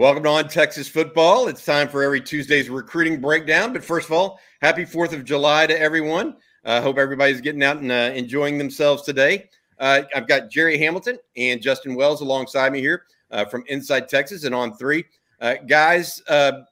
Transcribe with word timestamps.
Welcome 0.00 0.22
to 0.22 0.30
On 0.30 0.48
Texas 0.48 0.88
Football. 0.88 1.48
It's 1.48 1.62
time 1.62 1.86
for 1.86 2.02
every 2.02 2.22
Tuesday's 2.22 2.70
recruiting 2.70 3.20
breakdown. 3.20 3.74
But 3.74 3.84
first 3.84 4.06
of 4.06 4.12
all, 4.12 4.40
happy 4.62 4.86
4th 4.86 5.12
of 5.12 5.26
July 5.26 5.66
to 5.66 5.78
everyone. 5.78 6.36
I 6.64 6.78
uh, 6.78 6.80
hope 6.80 6.96
everybody's 6.96 7.42
getting 7.42 7.62
out 7.62 7.76
and 7.76 7.92
uh, 7.92 8.10
enjoying 8.14 8.56
themselves 8.56 9.02
today. 9.02 9.50
Uh, 9.78 10.04
I've 10.14 10.26
got 10.26 10.50
Gerry 10.50 10.78
Hamilton 10.78 11.18
and 11.36 11.60
Justin 11.60 11.94
Wells 11.94 12.22
alongside 12.22 12.72
me 12.72 12.80
here 12.80 13.04
uh, 13.30 13.44
from 13.44 13.62
Inside 13.66 14.08
Texas 14.08 14.44
and 14.44 14.54
on 14.54 14.74
three. 14.74 15.04
Uh, 15.38 15.56
guys, 15.68 16.22
uh, 16.28 16.62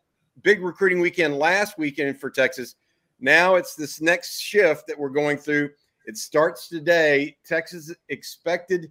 big 0.41 0.63
recruiting 0.63 0.99
weekend 0.99 1.37
last 1.39 1.77
weekend 1.77 2.19
for 2.19 2.31
Texas. 2.31 2.77
Now 3.21 3.57
it's 3.57 3.75
this 3.75 4.01
next 4.01 4.41
shift 4.41 4.87
that 4.87 4.99
we're 4.99 5.11
going 5.11 5.37
through. 5.37 5.69
It 6.07 6.17
starts 6.17 6.67
today. 6.67 7.37
Texas 7.45 7.95
expected 8.09 8.89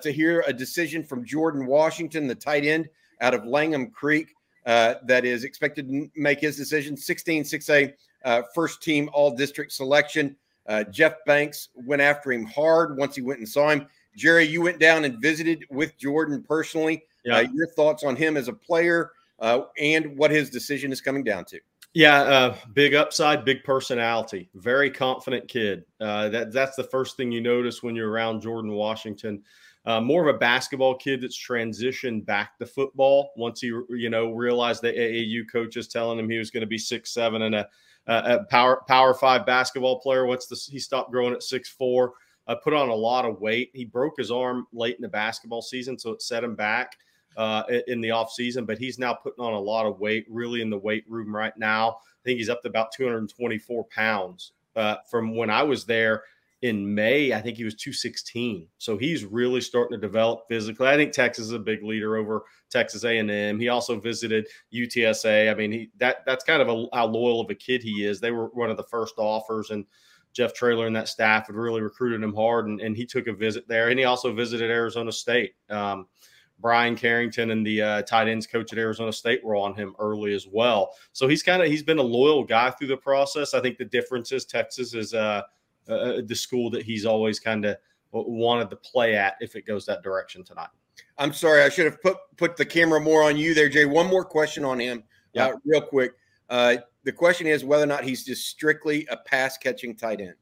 to 0.00 0.12
hear 0.12 0.44
a 0.46 0.52
decision 0.52 1.02
from 1.02 1.24
Jordan 1.24 1.66
Washington, 1.66 2.28
the 2.28 2.36
tight 2.36 2.64
end 2.64 2.88
out 3.20 3.34
of 3.34 3.44
Langham 3.44 3.90
Creek 3.90 4.34
uh, 4.66 4.94
that 5.04 5.24
is 5.24 5.44
expected 5.44 5.88
to 5.88 6.10
make 6.16 6.40
his 6.40 6.56
decision. 6.56 6.96
16 6.96 7.44
6A 7.44 7.92
uh, 8.24 8.42
first 8.54 8.82
team 8.82 9.08
all 9.12 9.34
district 9.34 9.72
selection. 9.72 10.36
Uh, 10.66 10.84
Jeff 10.84 11.14
Banks 11.26 11.70
went 11.74 12.02
after 12.02 12.32
him 12.32 12.44
hard 12.44 12.96
once 12.96 13.16
he 13.16 13.22
went 13.22 13.38
and 13.38 13.48
saw 13.48 13.70
him. 13.70 13.86
Gerry, 14.16 14.44
you 14.44 14.62
went 14.62 14.78
down 14.78 15.04
and 15.04 15.20
visited 15.20 15.64
with 15.70 15.96
Jordan 15.98 16.42
personally. 16.46 17.04
Yeah. 17.24 17.38
Uh, 17.38 17.40
your 17.52 17.66
thoughts 17.68 18.04
on 18.04 18.16
him 18.16 18.36
as 18.36 18.48
a 18.48 18.52
player 18.52 19.12
uh, 19.40 19.62
and 19.78 20.16
what 20.16 20.30
his 20.30 20.50
decision 20.50 20.92
is 20.92 21.00
coming 21.00 21.24
down 21.24 21.44
to? 21.46 21.60
Yeah, 21.92 22.22
uh, 22.22 22.56
big 22.72 22.94
upside, 22.94 23.44
big 23.44 23.64
personality, 23.64 24.48
very 24.54 24.90
confident 24.90 25.48
kid. 25.48 25.84
Uh, 26.00 26.28
that 26.28 26.52
that's 26.52 26.76
the 26.76 26.84
first 26.84 27.16
thing 27.16 27.32
you 27.32 27.40
notice 27.40 27.82
when 27.82 27.96
you're 27.96 28.10
around 28.10 28.42
Jordan 28.42 28.72
Washington 28.72 29.42
uh, 29.86 30.00
more 30.00 30.28
of 30.28 30.34
a 30.34 30.38
basketball 30.38 30.94
kid 30.94 31.22
that's 31.22 31.38
transitioned 31.38 32.26
back 32.26 32.58
to 32.58 32.66
football 32.66 33.32
once 33.36 33.60
he 33.60 33.68
you 33.88 34.10
know 34.10 34.32
realized 34.32 34.82
the 34.82 34.92
AAU 34.92 35.42
coaches 35.50 35.88
telling 35.88 36.18
him 36.18 36.28
he 36.28 36.38
was 36.38 36.50
going 36.50 36.60
to 36.60 36.66
be 36.66 36.78
six 36.78 37.12
seven 37.12 37.42
and 37.42 37.54
a, 37.54 37.68
a, 38.06 38.44
power 38.50 38.82
power 38.86 39.14
five 39.14 39.46
basketball 39.46 40.00
player. 40.00 40.26
Once 40.26 40.46
the, 40.46 40.60
he 40.70 40.78
stopped 40.78 41.10
growing 41.10 41.32
at 41.32 41.42
six 41.42 41.70
four, 41.70 42.12
uh, 42.46 42.56
put 42.56 42.74
on 42.74 42.90
a 42.90 42.94
lot 42.94 43.24
of 43.24 43.40
weight. 43.40 43.70
He 43.72 43.86
broke 43.86 44.18
his 44.18 44.30
arm 44.30 44.66
late 44.72 44.96
in 44.96 45.02
the 45.02 45.08
basketball 45.08 45.62
season, 45.62 45.98
so 45.98 46.10
it 46.10 46.20
set 46.22 46.44
him 46.44 46.54
back 46.54 46.96
uh, 47.36 47.64
in 47.86 48.00
the 48.00 48.10
off 48.10 48.32
season. 48.32 48.64
But 48.64 48.78
he's 48.78 48.98
now 48.98 49.14
putting 49.14 49.44
on 49.44 49.52
a 49.52 49.60
lot 49.60 49.86
of 49.86 49.98
weight, 49.98 50.26
really 50.28 50.62
in 50.62 50.70
the 50.70 50.78
weight 50.78 51.04
room 51.08 51.34
right 51.34 51.56
now. 51.56 51.90
I 51.90 52.22
think 52.24 52.38
he's 52.38 52.50
up 52.50 52.62
to 52.62 52.68
about 52.68 52.92
224 52.92 53.84
pounds 53.84 54.52
uh, 54.76 54.96
from 55.10 55.34
when 55.36 55.50
I 55.50 55.62
was 55.62 55.84
there 55.84 56.22
in 56.62 56.94
May, 56.94 57.32
I 57.32 57.40
think 57.40 57.56
he 57.56 57.64
was 57.64 57.74
216. 57.74 58.66
So 58.76 58.98
he's 58.98 59.24
really 59.24 59.62
starting 59.62 59.98
to 59.98 60.06
develop 60.06 60.46
physically. 60.46 60.88
I 60.88 60.96
think 60.96 61.12
Texas 61.12 61.46
is 61.46 61.52
a 61.52 61.58
big 61.58 61.82
leader 61.82 62.16
over 62.16 62.44
Texas 62.68 63.04
A&M. 63.04 63.58
He 63.58 63.68
also 63.68 63.98
visited 63.98 64.46
UTSA. 64.72 65.50
I 65.50 65.54
mean, 65.54 65.72
he 65.72 65.90
that 65.96 66.18
that's 66.26 66.44
kind 66.44 66.60
of 66.60 66.68
a, 66.68 66.86
how 66.92 67.06
loyal 67.06 67.40
of 67.40 67.50
a 67.50 67.54
kid 67.54 67.82
he 67.82 68.04
is. 68.04 68.20
They 68.20 68.30
were 68.30 68.46
one 68.48 68.70
of 68.70 68.76
the 68.76 68.84
first 68.84 69.14
offers, 69.16 69.70
and 69.70 69.86
Jeff 70.34 70.52
Traylor 70.52 70.86
and 70.86 70.94
that 70.94 71.08
staff 71.08 71.46
had 71.46 71.56
really 71.56 71.80
recruited 71.80 72.22
him 72.22 72.34
hard, 72.34 72.66
and, 72.66 72.80
and 72.80 72.94
he 72.94 73.06
took 73.06 73.26
a 73.26 73.32
visit 73.32 73.66
there. 73.66 73.88
And 73.88 73.98
he 73.98 74.04
also 74.04 74.32
visited 74.32 74.70
Arizona 74.70 75.12
State. 75.12 75.54
Um, 75.70 76.08
Brian 76.60 76.94
Carrington 76.96 77.50
and 77.50 77.66
the 77.66 77.82
uh, 77.82 78.02
tight 78.02 78.28
ends 78.28 78.46
coach 78.46 78.72
at 78.72 78.78
Arizona 78.78 79.12
State 79.12 79.42
were 79.44 79.56
on 79.56 79.74
him 79.74 79.94
early 79.98 80.34
as 80.34 80.46
well. 80.46 80.94
So 81.12 81.26
he's 81.26 81.42
kind 81.42 81.62
of 81.62 81.68
he's 81.68 81.82
been 81.82 81.98
a 81.98 82.02
loyal 82.02 82.44
guy 82.44 82.70
through 82.70 82.88
the 82.88 82.96
process. 82.96 83.54
I 83.54 83.60
think 83.60 83.78
the 83.78 83.84
difference 83.84 84.32
is 84.32 84.44
Texas 84.44 84.94
is 84.94 85.14
uh, 85.14 85.42
uh, 85.88 85.92
uh, 85.92 86.20
the 86.24 86.34
school 86.34 86.70
that 86.70 86.82
he's 86.82 87.06
always 87.06 87.40
kind 87.40 87.64
of 87.64 87.76
wanted 88.12 88.70
to 88.70 88.76
play 88.76 89.16
at 89.16 89.34
if 89.40 89.56
it 89.56 89.66
goes 89.66 89.86
that 89.86 90.02
direction 90.02 90.44
tonight. 90.44 90.68
I'm 91.18 91.32
sorry, 91.32 91.62
I 91.62 91.68
should 91.68 91.86
have 91.86 92.00
put 92.02 92.16
put 92.36 92.56
the 92.56 92.64
camera 92.64 93.00
more 93.00 93.22
on 93.22 93.36
you 93.36 93.54
there, 93.54 93.68
Jay. 93.68 93.86
One 93.86 94.06
more 94.06 94.24
question 94.24 94.64
on 94.64 94.78
him, 94.78 95.04
yeah, 95.32 95.46
uh, 95.46 95.52
real 95.64 95.80
quick. 95.80 96.12
Uh, 96.48 96.76
the 97.04 97.12
question 97.12 97.46
is 97.46 97.64
whether 97.64 97.84
or 97.84 97.86
not 97.86 98.04
he's 98.04 98.24
just 98.24 98.48
strictly 98.48 99.06
a 99.10 99.16
pass 99.16 99.56
catching 99.56 99.96
tight 99.96 100.20
end. 100.20 100.34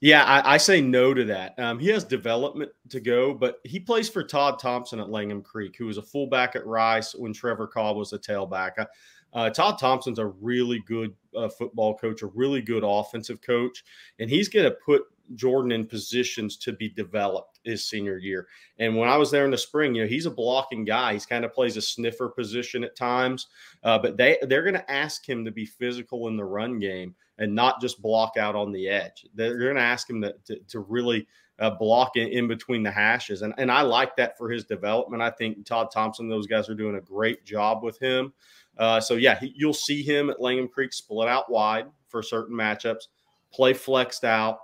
Yeah, 0.00 0.24
I, 0.24 0.54
I, 0.54 0.56
say 0.58 0.80
no 0.80 1.12
to 1.12 1.24
that. 1.24 1.58
Um, 1.58 1.78
he 1.80 1.88
has 1.88 2.04
development 2.04 2.70
to 2.90 3.00
go, 3.00 3.34
but 3.34 3.58
he 3.64 3.80
plays 3.80 4.08
for 4.08 4.22
Todd 4.22 4.60
Thompson 4.60 5.00
at 5.00 5.10
Langham 5.10 5.42
Creek, 5.42 5.76
who 5.76 5.86
was 5.86 5.98
a 5.98 6.02
fullback 6.02 6.54
at 6.54 6.66
Rice 6.66 7.16
when 7.16 7.32
Trevor 7.32 7.66
Cobb 7.66 7.96
was 7.96 8.12
a 8.12 8.18
tailback. 8.18 8.86
Uh, 9.32 9.50
Todd 9.50 9.78
Thompson's 9.78 10.20
a 10.20 10.26
really 10.26 10.82
good 10.86 11.14
uh, 11.36 11.48
football 11.48 11.96
coach, 11.96 12.22
a 12.22 12.28
really 12.28 12.62
good 12.62 12.84
offensive 12.84 13.40
coach, 13.42 13.84
and 14.20 14.30
he's 14.30 14.48
going 14.48 14.64
to 14.64 14.76
put 14.84 15.02
Jordan 15.34 15.72
in 15.72 15.86
positions 15.86 16.56
to 16.58 16.72
be 16.72 16.88
developed 16.88 17.60
his 17.64 17.84
senior 17.84 18.16
year. 18.16 18.46
And 18.78 18.96
when 18.96 19.08
I 19.08 19.16
was 19.16 19.30
there 19.30 19.44
in 19.44 19.50
the 19.50 19.58
spring, 19.58 19.94
you 19.94 20.02
know, 20.02 20.08
he's 20.08 20.26
a 20.26 20.30
blocking 20.30 20.84
guy. 20.84 21.12
He's 21.12 21.26
kind 21.26 21.44
of 21.44 21.52
plays 21.52 21.76
a 21.76 21.82
sniffer 21.82 22.28
position 22.28 22.84
at 22.84 22.96
times, 22.96 23.48
uh, 23.82 23.98
but 23.98 24.16
they 24.16 24.38
they're 24.42 24.62
going 24.62 24.74
to 24.74 24.90
ask 24.90 25.28
him 25.28 25.44
to 25.44 25.50
be 25.50 25.66
physical 25.66 26.28
in 26.28 26.36
the 26.36 26.44
run 26.44 26.78
game 26.78 27.14
and 27.38 27.54
not 27.54 27.80
just 27.80 28.02
block 28.02 28.36
out 28.36 28.54
on 28.54 28.72
the 28.72 28.88
edge. 28.88 29.26
They're 29.34 29.58
going 29.58 29.76
to 29.76 29.80
ask 29.80 30.08
him 30.08 30.20
to, 30.22 30.34
to, 30.46 30.58
to 30.68 30.80
really 30.80 31.26
uh, 31.58 31.70
block 31.70 32.16
in, 32.16 32.28
in, 32.28 32.48
between 32.48 32.82
the 32.82 32.90
hashes. 32.90 33.42
And, 33.42 33.54
and 33.58 33.70
I 33.70 33.82
like 33.82 34.16
that 34.16 34.36
for 34.36 34.50
his 34.50 34.64
development. 34.64 35.22
I 35.22 35.30
think 35.30 35.64
Todd 35.64 35.90
Thompson, 35.92 36.28
those 36.28 36.46
guys 36.46 36.68
are 36.68 36.74
doing 36.74 36.96
a 36.96 37.00
great 37.00 37.44
job 37.44 37.82
with 37.82 37.98
him. 37.98 38.32
Uh, 38.76 39.00
so 39.00 39.14
yeah, 39.14 39.38
he, 39.38 39.52
you'll 39.56 39.74
see 39.74 40.02
him 40.02 40.30
at 40.30 40.40
Langham 40.40 40.68
Creek 40.68 40.92
split 40.92 41.28
out 41.28 41.50
wide 41.50 41.86
for 42.08 42.22
certain 42.22 42.56
matchups, 42.56 43.08
play 43.52 43.72
flexed 43.72 44.24
out, 44.24 44.58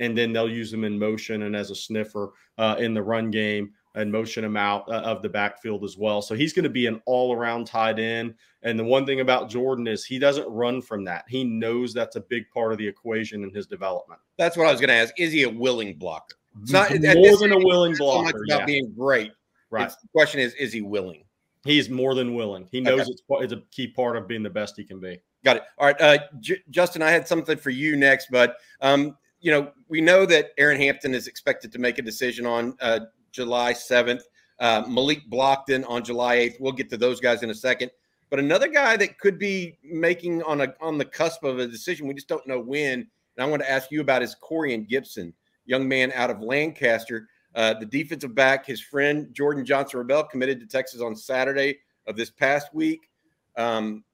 and 0.00 0.16
then 0.16 0.32
they'll 0.32 0.48
use 0.48 0.72
him 0.72 0.84
in 0.84 0.98
motion 0.98 1.42
and 1.42 1.54
as 1.54 1.70
a 1.70 1.74
sniffer 1.74 2.32
uh, 2.56 2.76
in 2.78 2.94
the 2.94 3.02
run 3.02 3.30
game 3.30 3.72
and 3.98 4.12
motion 4.12 4.44
him 4.44 4.56
out 4.56 4.88
uh, 4.88 5.00
of 5.00 5.22
the 5.22 5.28
backfield 5.28 5.84
as 5.84 5.98
well. 5.98 6.22
So 6.22 6.34
he's 6.34 6.52
going 6.52 6.64
to 6.64 6.70
be 6.70 6.86
an 6.86 7.02
all 7.04 7.34
around 7.34 7.66
tight 7.66 7.98
end. 7.98 8.34
And 8.62 8.78
the 8.78 8.84
one 8.84 9.04
thing 9.04 9.20
about 9.20 9.50
Jordan 9.50 9.86
is 9.86 10.04
he 10.04 10.18
doesn't 10.18 10.48
run 10.48 10.80
from 10.80 11.04
that. 11.04 11.24
He 11.28 11.44
knows 11.44 11.92
that's 11.92 12.16
a 12.16 12.20
big 12.20 12.48
part 12.50 12.72
of 12.72 12.78
the 12.78 12.86
equation 12.86 13.42
in 13.42 13.50
his 13.52 13.66
development. 13.66 14.20
That's 14.36 14.56
what 14.56 14.66
I 14.66 14.70
was 14.70 14.80
going 14.80 14.88
to 14.88 14.94
ask. 14.94 15.18
Is 15.18 15.32
he 15.32 15.42
a 15.42 15.50
willing 15.50 15.94
blocker? 15.98 16.36
It's 16.62 16.72
not 16.72 16.90
more 16.90 17.36
than 17.36 17.52
a 17.52 17.58
willing 17.58 17.96
blocker. 17.96 18.30
So 18.30 18.54
about 18.54 18.60
yeah. 18.60 18.66
being 18.66 18.92
great. 18.96 19.32
Right. 19.70 19.86
It's, 19.86 19.96
the 19.96 20.08
question 20.14 20.40
is, 20.40 20.54
is 20.54 20.72
he 20.72 20.80
willing? 20.80 21.24
He's 21.64 21.90
more 21.90 22.14
than 22.14 22.34
willing. 22.34 22.68
He 22.70 22.80
knows 22.80 23.02
okay. 23.02 23.10
it's, 23.10 23.22
it's 23.30 23.52
a 23.52 23.62
key 23.70 23.88
part 23.88 24.16
of 24.16 24.28
being 24.28 24.42
the 24.42 24.50
best 24.50 24.76
he 24.76 24.84
can 24.84 25.00
be. 25.00 25.20
Got 25.44 25.58
it. 25.58 25.62
All 25.76 25.86
right, 25.86 26.00
uh, 26.00 26.18
J- 26.40 26.62
Justin, 26.70 27.02
I 27.02 27.10
had 27.10 27.28
something 27.28 27.56
for 27.56 27.70
you 27.70 27.96
next, 27.96 28.28
but 28.30 28.56
um, 28.80 29.16
you 29.40 29.50
know 29.52 29.70
we 29.88 30.00
know 30.00 30.26
that 30.26 30.50
Aaron 30.58 30.80
Hampton 30.80 31.14
is 31.14 31.26
expected 31.26 31.70
to 31.72 31.78
make 31.78 31.98
a 31.98 32.02
decision 32.02 32.46
on 32.46 32.76
uh, 32.80 33.00
July 33.32 33.72
seventh. 33.72 34.22
Uh, 34.58 34.84
Malik 34.88 35.28
Blocton 35.30 35.88
on 35.88 36.04
July 36.04 36.34
eighth. 36.34 36.56
We'll 36.60 36.72
get 36.72 36.90
to 36.90 36.96
those 36.96 37.20
guys 37.20 37.42
in 37.42 37.50
a 37.50 37.54
second. 37.54 37.90
But 38.30 38.38
another 38.38 38.68
guy 38.68 38.96
that 38.96 39.18
could 39.18 39.38
be 39.38 39.78
making 39.82 40.42
on 40.42 40.60
a 40.60 40.74
on 40.80 40.98
the 40.98 41.04
cusp 41.04 41.44
of 41.44 41.58
a 41.58 41.66
decision, 41.66 42.06
we 42.06 42.14
just 42.14 42.28
don't 42.28 42.46
know 42.46 42.60
when. 42.60 42.92
And 42.92 43.08
I 43.38 43.46
want 43.46 43.62
to 43.62 43.70
ask 43.70 43.90
you 43.90 44.00
about 44.00 44.22
is 44.22 44.36
Corian 44.42 44.88
Gipson, 44.88 45.32
young 45.66 45.88
man 45.88 46.12
out 46.12 46.30
of 46.30 46.40
Lancaster. 46.42 47.28
Uh, 47.54 47.74
the 47.74 47.86
defensive 47.86 48.34
back, 48.34 48.66
his 48.66 48.80
friend 48.80 49.28
Jordan 49.32 49.64
Johnson 49.64 50.00
Rubell, 50.00 50.28
committed 50.28 50.60
to 50.60 50.66
Texas 50.66 51.00
on 51.00 51.16
Saturday 51.16 51.78
of 52.06 52.16
this 52.16 52.30
past 52.30 52.74
week. 52.74 53.08
Um, 53.56 54.04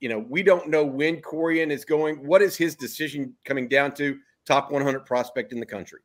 you 0.00 0.08
know, 0.08 0.18
we 0.18 0.42
don't 0.42 0.68
know 0.68 0.84
when 0.84 1.20
Corian 1.20 1.70
is 1.70 1.84
going. 1.84 2.26
What 2.26 2.42
is 2.42 2.56
his 2.56 2.74
decision 2.74 3.34
coming 3.44 3.68
down 3.68 3.92
to? 3.94 4.18
Top 4.44 4.72
100 4.72 5.06
prospect 5.06 5.52
in 5.52 5.60
the 5.60 5.66
country. 5.66 6.00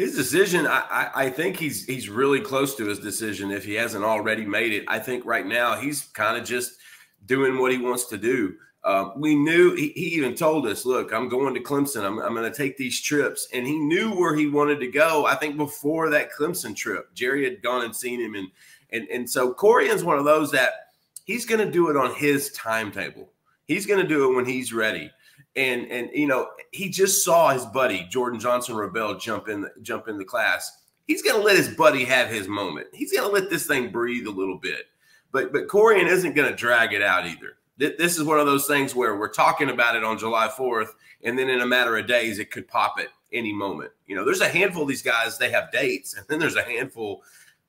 His 0.00 0.16
decision, 0.16 0.66
I, 0.66 1.10
I, 1.14 1.28
think 1.28 1.58
he's 1.58 1.84
he's 1.84 2.08
really 2.08 2.40
close 2.40 2.74
to 2.76 2.86
his 2.86 2.98
decision 2.98 3.50
if 3.50 3.66
he 3.66 3.74
hasn't 3.74 4.02
already 4.02 4.46
made 4.46 4.72
it. 4.72 4.84
I 4.88 4.98
think 4.98 5.26
right 5.26 5.44
now 5.44 5.76
he's 5.78 6.06
kind 6.14 6.38
of 6.38 6.44
just 6.46 6.78
doing 7.26 7.58
what 7.58 7.70
he 7.70 7.76
wants 7.76 8.06
to 8.06 8.16
do. 8.16 8.54
Uh, 8.82 9.10
we 9.14 9.34
knew 9.34 9.74
he, 9.74 9.88
he, 9.88 10.06
even 10.14 10.34
told 10.34 10.66
us, 10.66 10.86
"Look, 10.86 11.12
I'm 11.12 11.28
going 11.28 11.52
to 11.52 11.60
Clemson. 11.60 12.02
I'm, 12.02 12.18
I'm 12.18 12.34
going 12.34 12.50
to 12.50 12.56
take 12.56 12.78
these 12.78 12.98
trips," 12.98 13.48
and 13.52 13.66
he 13.66 13.78
knew 13.78 14.14
where 14.14 14.34
he 14.34 14.46
wanted 14.46 14.80
to 14.80 14.86
go. 14.86 15.26
I 15.26 15.34
think 15.34 15.58
before 15.58 16.08
that 16.08 16.32
Clemson 16.32 16.74
trip, 16.74 17.12
Gerry 17.12 17.44
had 17.44 17.60
gone 17.60 17.84
and 17.84 17.94
seen 17.94 18.22
him, 18.22 18.34
and 18.36 18.48
and 18.94 19.06
and 19.10 19.28
so 19.28 19.52
Corian's 19.52 20.02
one 20.02 20.18
of 20.18 20.24
those 20.24 20.50
that 20.52 20.92
he's 21.26 21.44
going 21.44 21.62
to 21.62 21.70
do 21.70 21.90
it 21.90 21.98
on 21.98 22.14
his 22.14 22.52
timetable. 22.52 23.28
He's 23.66 23.84
going 23.84 24.00
to 24.00 24.08
do 24.08 24.30
it 24.30 24.34
when 24.34 24.46
he's 24.46 24.72
ready. 24.72 25.10
And 25.56 25.90
and 25.90 26.10
you 26.12 26.28
know 26.28 26.48
he 26.70 26.88
just 26.88 27.24
saw 27.24 27.50
his 27.50 27.66
buddy 27.66 28.06
Jordan 28.08 28.38
Johnson 28.38 28.76
Rubell 28.76 29.20
jump 29.20 29.48
in 29.48 29.66
jump 29.82 30.08
in 30.08 30.16
the 30.16 30.24
class. 30.24 30.78
He's 31.06 31.22
going 31.22 31.40
to 31.40 31.42
let 31.44 31.56
his 31.56 31.74
buddy 31.74 32.04
have 32.04 32.28
his 32.28 32.46
moment. 32.46 32.86
He's 32.92 33.12
going 33.12 33.28
to 33.28 33.34
let 33.34 33.50
this 33.50 33.66
thing 33.66 33.90
breathe 33.90 34.28
a 34.28 34.30
little 34.30 34.58
bit. 34.58 34.84
But 35.32 35.52
but 35.52 35.66
Corian 35.66 36.06
isn't 36.06 36.34
going 36.34 36.48
to 36.48 36.56
drag 36.56 36.92
it 36.92 37.02
out 37.02 37.26
either 37.26 37.56
this 37.80 38.18
is 38.18 38.24
one 38.24 38.38
of 38.38 38.44
those 38.44 38.66
things 38.66 38.94
where 38.94 39.16
we're 39.16 39.32
talking 39.32 39.70
about 39.70 39.96
it 39.96 40.04
on 40.04 40.18
July 40.18 40.48
4th, 40.48 40.90
and 41.24 41.38
then 41.38 41.48
in 41.48 41.62
a 41.62 41.66
matter 41.66 41.96
of 41.96 42.06
days, 42.06 42.38
it 42.38 42.50
could 42.50 42.68
pop 42.68 42.96
at 42.98 43.08
any 43.32 43.54
moment. 43.54 43.90
You 44.06 44.16
know, 44.16 44.24
there's 44.24 44.42
a 44.42 44.48
handful 44.48 44.82
of 44.82 44.88
these 44.88 45.02
guys, 45.02 45.38
they 45.38 45.50
have 45.50 45.72
dates, 45.72 46.14
and 46.14 46.26
then 46.28 46.38
there's 46.38 46.56
a 46.56 46.62
handful 46.62 47.22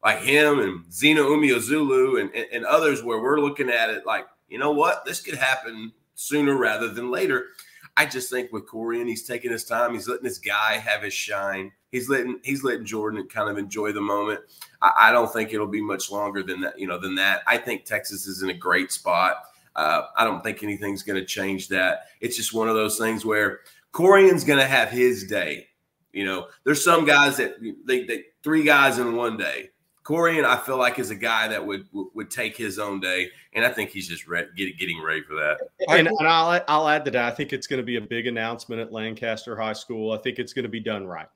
like 0.03 0.19
him 0.19 0.59
and 0.59 0.91
Zina 0.91 1.21
Umeozulu 1.21 2.19
and, 2.19 2.33
and, 2.35 2.45
and 2.51 2.65
others 2.65 3.03
where 3.03 3.21
we're 3.21 3.39
looking 3.39 3.69
at 3.69 3.89
it 3.89 4.05
like, 4.05 4.25
you 4.49 4.57
know 4.57 4.71
what, 4.71 5.05
this 5.05 5.21
could 5.21 5.35
happen 5.35 5.93
sooner 6.15 6.57
rather 6.57 6.89
than 6.89 7.09
later. 7.09 7.47
I 7.97 8.05
just 8.05 8.29
think 8.29 8.51
with 8.51 8.67
Corian, 8.67 9.07
he's 9.07 9.23
taking 9.23 9.51
his 9.51 9.65
time. 9.65 9.93
He's 9.93 10.07
letting 10.07 10.23
this 10.23 10.37
guy 10.37 10.77
have 10.77 11.03
his 11.03 11.13
shine. 11.13 11.71
He's 11.91 12.09
letting 12.09 12.39
he's 12.43 12.63
letting 12.63 12.85
Jordan 12.85 13.27
kind 13.27 13.49
of 13.49 13.57
enjoy 13.57 13.91
the 13.91 14.01
moment. 14.01 14.39
I, 14.81 14.91
I 14.97 15.11
don't 15.11 15.31
think 15.31 15.53
it'll 15.53 15.67
be 15.67 15.81
much 15.81 16.11
longer 16.11 16.41
than 16.41 16.61
that. 16.61 16.79
You 16.79 16.87
know, 16.87 16.97
than 16.97 17.15
that. 17.15 17.41
I 17.47 17.57
think 17.57 17.85
Texas 17.85 18.27
is 18.27 18.43
in 18.43 18.49
a 18.49 18.53
great 18.53 18.91
spot. 18.91 19.35
Uh, 19.75 20.03
I 20.17 20.23
don't 20.23 20.43
think 20.43 20.63
anything's 20.63 21.03
going 21.03 21.19
to 21.19 21.25
change 21.25 21.67
that. 21.69 22.07
It's 22.19 22.35
just 22.35 22.53
one 22.53 22.67
of 22.67 22.75
those 22.75 22.97
things 22.97 23.25
where 23.25 23.59
Corian's 23.93 24.43
going 24.43 24.59
to 24.59 24.67
have 24.67 24.89
his 24.89 25.25
day. 25.25 25.67
You 26.13 26.25
know, 26.25 26.47
there's 26.63 26.83
some 26.83 27.05
guys 27.05 27.37
that 27.37 27.55
they, 27.85 28.03
they 28.03 28.25
three 28.43 28.63
guys 28.63 28.99
in 28.99 29.15
one 29.15 29.37
day. 29.37 29.69
Corian, 30.03 30.43
I 30.43 30.57
feel 30.57 30.77
like 30.77 30.97
is 30.97 31.11
a 31.11 31.15
guy 31.15 31.47
that 31.47 31.63
would 31.65 31.85
would 31.91 32.31
take 32.31 32.57
his 32.57 32.79
own 32.79 32.99
day, 32.99 33.29
and 33.53 33.63
I 33.63 33.69
think 33.69 33.91
he's 33.91 34.07
just 34.07 34.27
re- 34.27 34.47
get, 34.57 34.77
getting 34.79 35.01
ready 35.01 35.21
for 35.21 35.35
that. 35.35 35.59
And, 35.87 36.07
and, 36.07 36.27
I'll 36.27 36.59
I'll 36.67 36.87
add 36.87 37.05
to 37.05 37.11
that. 37.11 37.31
I 37.31 37.35
think 37.35 37.53
it's 37.53 37.67
going 37.67 37.77
to 37.77 37.85
be 37.85 37.97
a 37.97 38.01
big 38.01 38.25
announcement 38.25 38.81
at 38.81 38.91
Lancaster 38.91 39.55
High 39.55 39.73
School. 39.73 40.11
I 40.11 40.17
think 40.17 40.39
it's 40.39 40.53
going 40.53 40.63
to 40.63 40.69
be 40.69 40.79
done 40.79 41.05
right. 41.05 41.27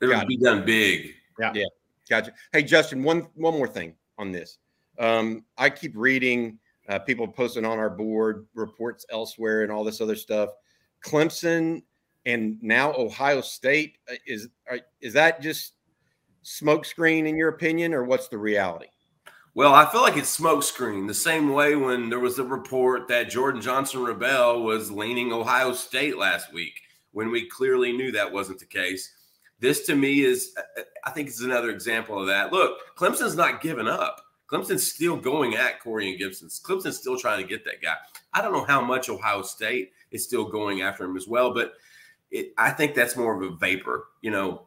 It'll 0.00 0.24
be 0.26 0.38
done 0.38 0.64
big. 0.64 1.14
Yeah, 1.38 1.52
yeah, 1.54 1.66
gotcha. 2.08 2.32
Hey, 2.52 2.62
Justin, 2.62 3.02
one 3.02 3.28
one 3.34 3.54
more 3.54 3.68
thing 3.68 3.94
on 4.18 4.32
this. 4.32 4.58
Um, 4.98 5.44
I 5.58 5.68
keep 5.68 5.92
reading 5.94 6.58
uh, 6.88 6.98
people 6.98 7.28
posting 7.28 7.64
on 7.64 7.78
our 7.78 7.90
board 7.90 8.46
reports 8.54 9.04
elsewhere 9.10 9.62
and 9.62 9.70
all 9.70 9.84
this 9.84 10.00
other 10.00 10.16
stuff. 10.16 10.50
Clemson 11.04 11.82
and 12.24 12.62
now 12.62 12.94
Ohio 12.94 13.40
State 13.40 13.98
uh, 14.10 14.14
is 14.26 14.48
is 15.00 15.12
that 15.12 15.42
just 15.42 15.74
smokescreen 16.44 17.26
in 17.26 17.36
your 17.36 17.48
opinion, 17.48 17.94
or 17.94 18.04
what's 18.04 18.28
the 18.28 18.38
reality? 18.38 18.86
Well, 19.54 19.74
I 19.74 19.84
feel 19.90 20.00
like 20.00 20.16
it's 20.16 20.38
smokescreen. 20.38 21.06
The 21.06 21.14
same 21.14 21.52
way 21.52 21.76
when 21.76 22.08
there 22.08 22.20
was 22.20 22.38
a 22.38 22.44
report 22.44 23.06
that 23.08 23.28
Jordan 23.28 23.60
Johnson 23.60 24.00
Rubell 24.00 24.64
was 24.64 24.90
leaning 24.90 25.32
Ohio 25.32 25.72
State 25.74 26.16
last 26.16 26.52
week, 26.52 26.72
when 27.12 27.30
we 27.30 27.48
clearly 27.48 27.92
knew 27.92 28.10
that 28.12 28.32
wasn't 28.32 28.58
the 28.58 28.64
case. 28.64 29.12
This 29.60 29.86
to 29.86 29.94
me 29.94 30.22
is, 30.22 30.54
I 31.04 31.10
think, 31.10 31.28
is 31.28 31.42
another 31.42 31.70
example 31.70 32.18
of 32.18 32.26
that. 32.26 32.52
Look, 32.52 32.78
Clemson's 32.96 33.36
not 33.36 33.60
giving 33.60 33.86
up. 33.86 34.22
Clemson's 34.50 34.90
still 34.90 35.16
going 35.16 35.54
at 35.54 35.80
Corian 35.80 36.18
Gipson. 36.20 36.46
Clemson's 36.62 36.96
still 36.96 37.18
trying 37.18 37.40
to 37.40 37.48
get 37.48 37.64
that 37.64 37.80
guy. 37.80 37.94
I 38.34 38.42
don't 38.42 38.52
know 38.52 38.64
how 38.64 38.80
much 38.80 39.08
Ohio 39.08 39.42
State 39.42 39.92
is 40.10 40.24
still 40.24 40.44
going 40.44 40.82
after 40.82 41.04
him 41.04 41.16
as 41.16 41.28
well, 41.28 41.54
but 41.54 41.74
it, 42.30 42.52
I 42.58 42.70
think 42.70 42.94
that's 42.94 43.16
more 43.16 43.34
of 43.34 43.52
a 43.52 43.56
vapor. 43.56 44.08
You 44.20 44.30
know, 44.30 44.62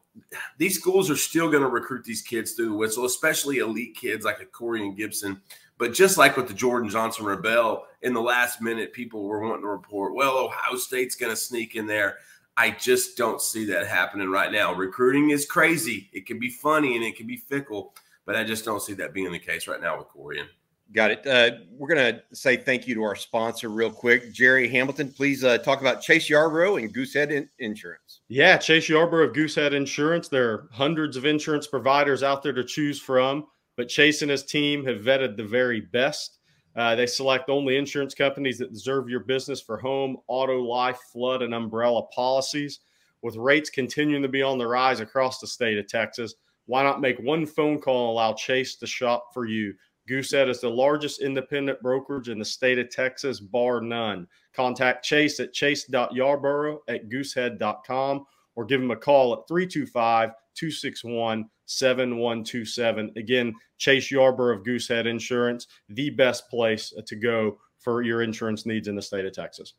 these 0.58 0.78
schools 0.78 1.10
are 1.10 1.16
still 1.16 1.50
going 1.50 1.64
to 1.64 1.70
recruit 1.70 2.04
these 2.04 2.22
kids 2.22 2.52
through 2.52 2.70
the 2.70 2.76
whistle, 2.76 3.06
especially 3.06 3.58
elite 3.58 3.96
kids 3.96 4.26
like 4.26 4.42
a 4.42 4.46
Corian 4.46 4.98
Gipson. 4.98 5.40
But 5.78 5.94
just 5.94 6.18
like 6.18 6.38
with 6.38 6.48
the 6.48 6.54
Jordan 6.54 6.90
Johnson 6.90 7.26
Rubell, 7.26 7.84
in 8.02 8.14
the 8.14 8.22
last 8.22 8.62
minute, 8.62 8.94
people 8.94 9.24
were 9.24 9.42
wanting 9.42 9.64
to 9.64 9.68
report, 9.68 10.16
well, 10.16 10.38
Ohio 10.38 10.78
State's 10.78 11.16
going 11.16 11.32
to 11.32 11.36
sneak 11.36 11.76
in 11.76 11.86
there. 11.86 12.20
I 12.58 12.72
just 12.72 13.18
don't 13.18 13.42
see 13.42 13.66
that 13.66 13.88
happening 13.88 14.30
right 14.30 14.52
now. 14.52 14.74
Recruiting 14.74 15.32
is 15.32 15.46
crazy. 15.46 16.10
It 16.14 16.26
can 16.26 16.40
be 16.40 16.50
funny 16.50 16.96
and 16.96 17.04
it 17.04 17.18
can 17.18 17.28
be 17.28 17.36
fickle, 17.36 17.94
but 18.26 18.38
I 18.38 18.46
just 18.46 18.64
don't 18.64 18.82
see 18.82 18.94
that 18.94 19.14
being 19.14 19.32
the 19.32 19.40
case 19.40 19.68
right 19.68 19.82
now 19.82 19.98
with 19.98 20.08
Corian. 20.08 20.48
Got 20.94 21.12
it. 21.12 21.28
Uh, 21.28 21.58
we're 21.72 21.94
going 21.94 22.16
to 22.16 22.24
say 22.36 22.56
thank 22.56 22.88
you 22.88 22.96
to 22.96 23.04
our 23.04 23.16
sponsor 23.16 23.70
real 23.70 23.90
quick. 23.90 24.32
Gerry 24.32 24.68
Hamilton, 24.68 25.12
please 25.12 25.44
uh, 25.44 25.58
talk 25.58 25.82
about 25.82 26.02
Chase 26.02 26.30
Yarborough 26.30 26.78
and 26.78 26.94
Goosehead 26.94 27.32
in- 27.32 27.50
Insurance. 27.60 28.22
Yeah, 28.30 28.58
Chase 28.58 28.88
Yarborough 28.88 29.30
of 29.30 29.36
Goosehead 29.36 29.74
Insurance. 29.74 30.30
There 30.30 30.52
are 30.52 30.70
hundreds 30.72 31.18
of 31.18 31.26
insurance 31.26 31.68
providers 31.68 32.22
out 32.24 32.44
there 32.44 32.54
to 32.54 32.64
choose 32.64 33.00
from, 33.00 33.46
but 33.78 33.90
Chase 33.90 34.22
and 34.22 34.32
his 34.32 34.44
team 34.44 34.86
have 34.86 35.02
vetted 35.02 35.36
the 35.36 35.44
very 35.44 35.82
best. 35.82 36.38
Uh, 36.76 36.94
they 36.94 37.08
select 37.08 37.50
only 37.50 37.78
insurance 37.78 38.14
companies 38.14 38.58
that 38.60 38.72
deserve 38.72 39.10
your 39.10 39.22
business 39.22 39.62
for 39.62 39.78
home, 39.78 40.18
auto, 40.28 40.62
life, 40.62 41.00
flood, 41.12 41.42
and 41.42 41.54
umbrella 41.54 42.04
policies. 42.08 42.81
With 43.22 43.38
rates 43.38 43.70
continuing 43.72 44.22
to 44.22 44.30
be 44.30 44.44
on 44.44 44.60
the 44.60 44.68
rise 44.68 45.00
across 45.00 45.40
the 45.40 45.48
state 45.48 45.80
of 45.80 45.88
Texas, 45.88 46.36
why 46.68 46.84
not 46.84 47.02
make 47.02 47.18
one 47.20 47.46
phone 47.46 47.80
call 47.80 48.10
and 48.10 48.12
allow 48.12 48.34
Chase 48.34 48.76
to 48.76 48.88
shop 48.88 49.30
for 49.34 49.46
you? 49.46 49.74
Goosehead 50.10 50.50
is 50.50 50.62
the 50.62 50.69
largest 50.69 51.22
independent 51.22 51.81
brokerage 51.81 52.30
in 52.30 52.38
the 52.38 52.46
state 52.46 52.78
of 52.78 52.90
Texas, 52.90 53.40
bar 53.40 53.81
none. 53.81 54.28
Contact 54.54 55.04
Chase 55.04 55.40
at 55.40 55.54
chase.yarborough 55.54 56.81
at 56.88 57.10
goosehead.com 57.10 58.25
or 58.56 58.66
give 58.66 58.81
him 58.81 58.92
a 58.92 58.96
call 58.96 59.34
at 59.34 59.48
325 59.48 60.31
261 60.54 61.50
7127. 61.66 63.12
Again, 63.16 63.54
Chase 63.78 64.12
Yarborough 64.12 64.57
of 64.57 64.63
Goosehead 64.63 65.07
Insurance, 65.07 65.68
the 65.90 66.10
best 66.12 66.50
place 66.50 66.94
to 67.06 67.16
go 67.16 67.57
for 67.80 68.02
your 68.02 68.22
insurance 68.22 68.66
needs 68.66 68.88
in 68.88 68.96
the 68.96 69.02
state 69.02 69.25
of 69.25 69.34
Texas. 69.34 69.74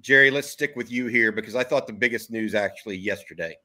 Gerry, 0.00 0.30
let's 0.30 0.48
stick 0.48 0.74
with 0.74 0.90
you 0.90 1.06
here 1.06 1.32
because 1.32 1.54
I 1.54 1.64
thought 1.64 1.86
the 1.86 1.92
biggest 1.92 2.30
news 2.30 2.54
actually 2.54 2.96
yesterday 2.96 3.56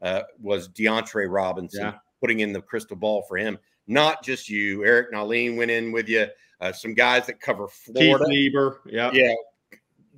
uh, 0.00 0.22
was 0.40 0.68
DeAndre 0.68 1.30
Robinson 1.30 1.84
yeah. 1.84 1.94
putting 2.20 2.40
in 2.40 2.52
the 2.52 2.62
crystal 2.62 2.96
ball 2.96 3.24
for 3.28 3.36
him 3.36 3.58
not 3.86 4.22
just 4.22 4.48
you. 4.48 4.84
Eric 4.84 5.12
Nahlin 5.12 5.56
went 5.56 5.70
in 5.70 5.92
with 5.92 6.08
you. 6.08 6.26
Uh, 6.60 6.72
some 6.72 6.94
guys 6.94 7.26
that 7.26 7.40
cover 7.40 7.66
Florida. 7.68 8.24
Keith 8.24 8.32
Niebuhr. 8.32 8.80
Yeah. 8.86 9.10
Yeah. 9.12 9.34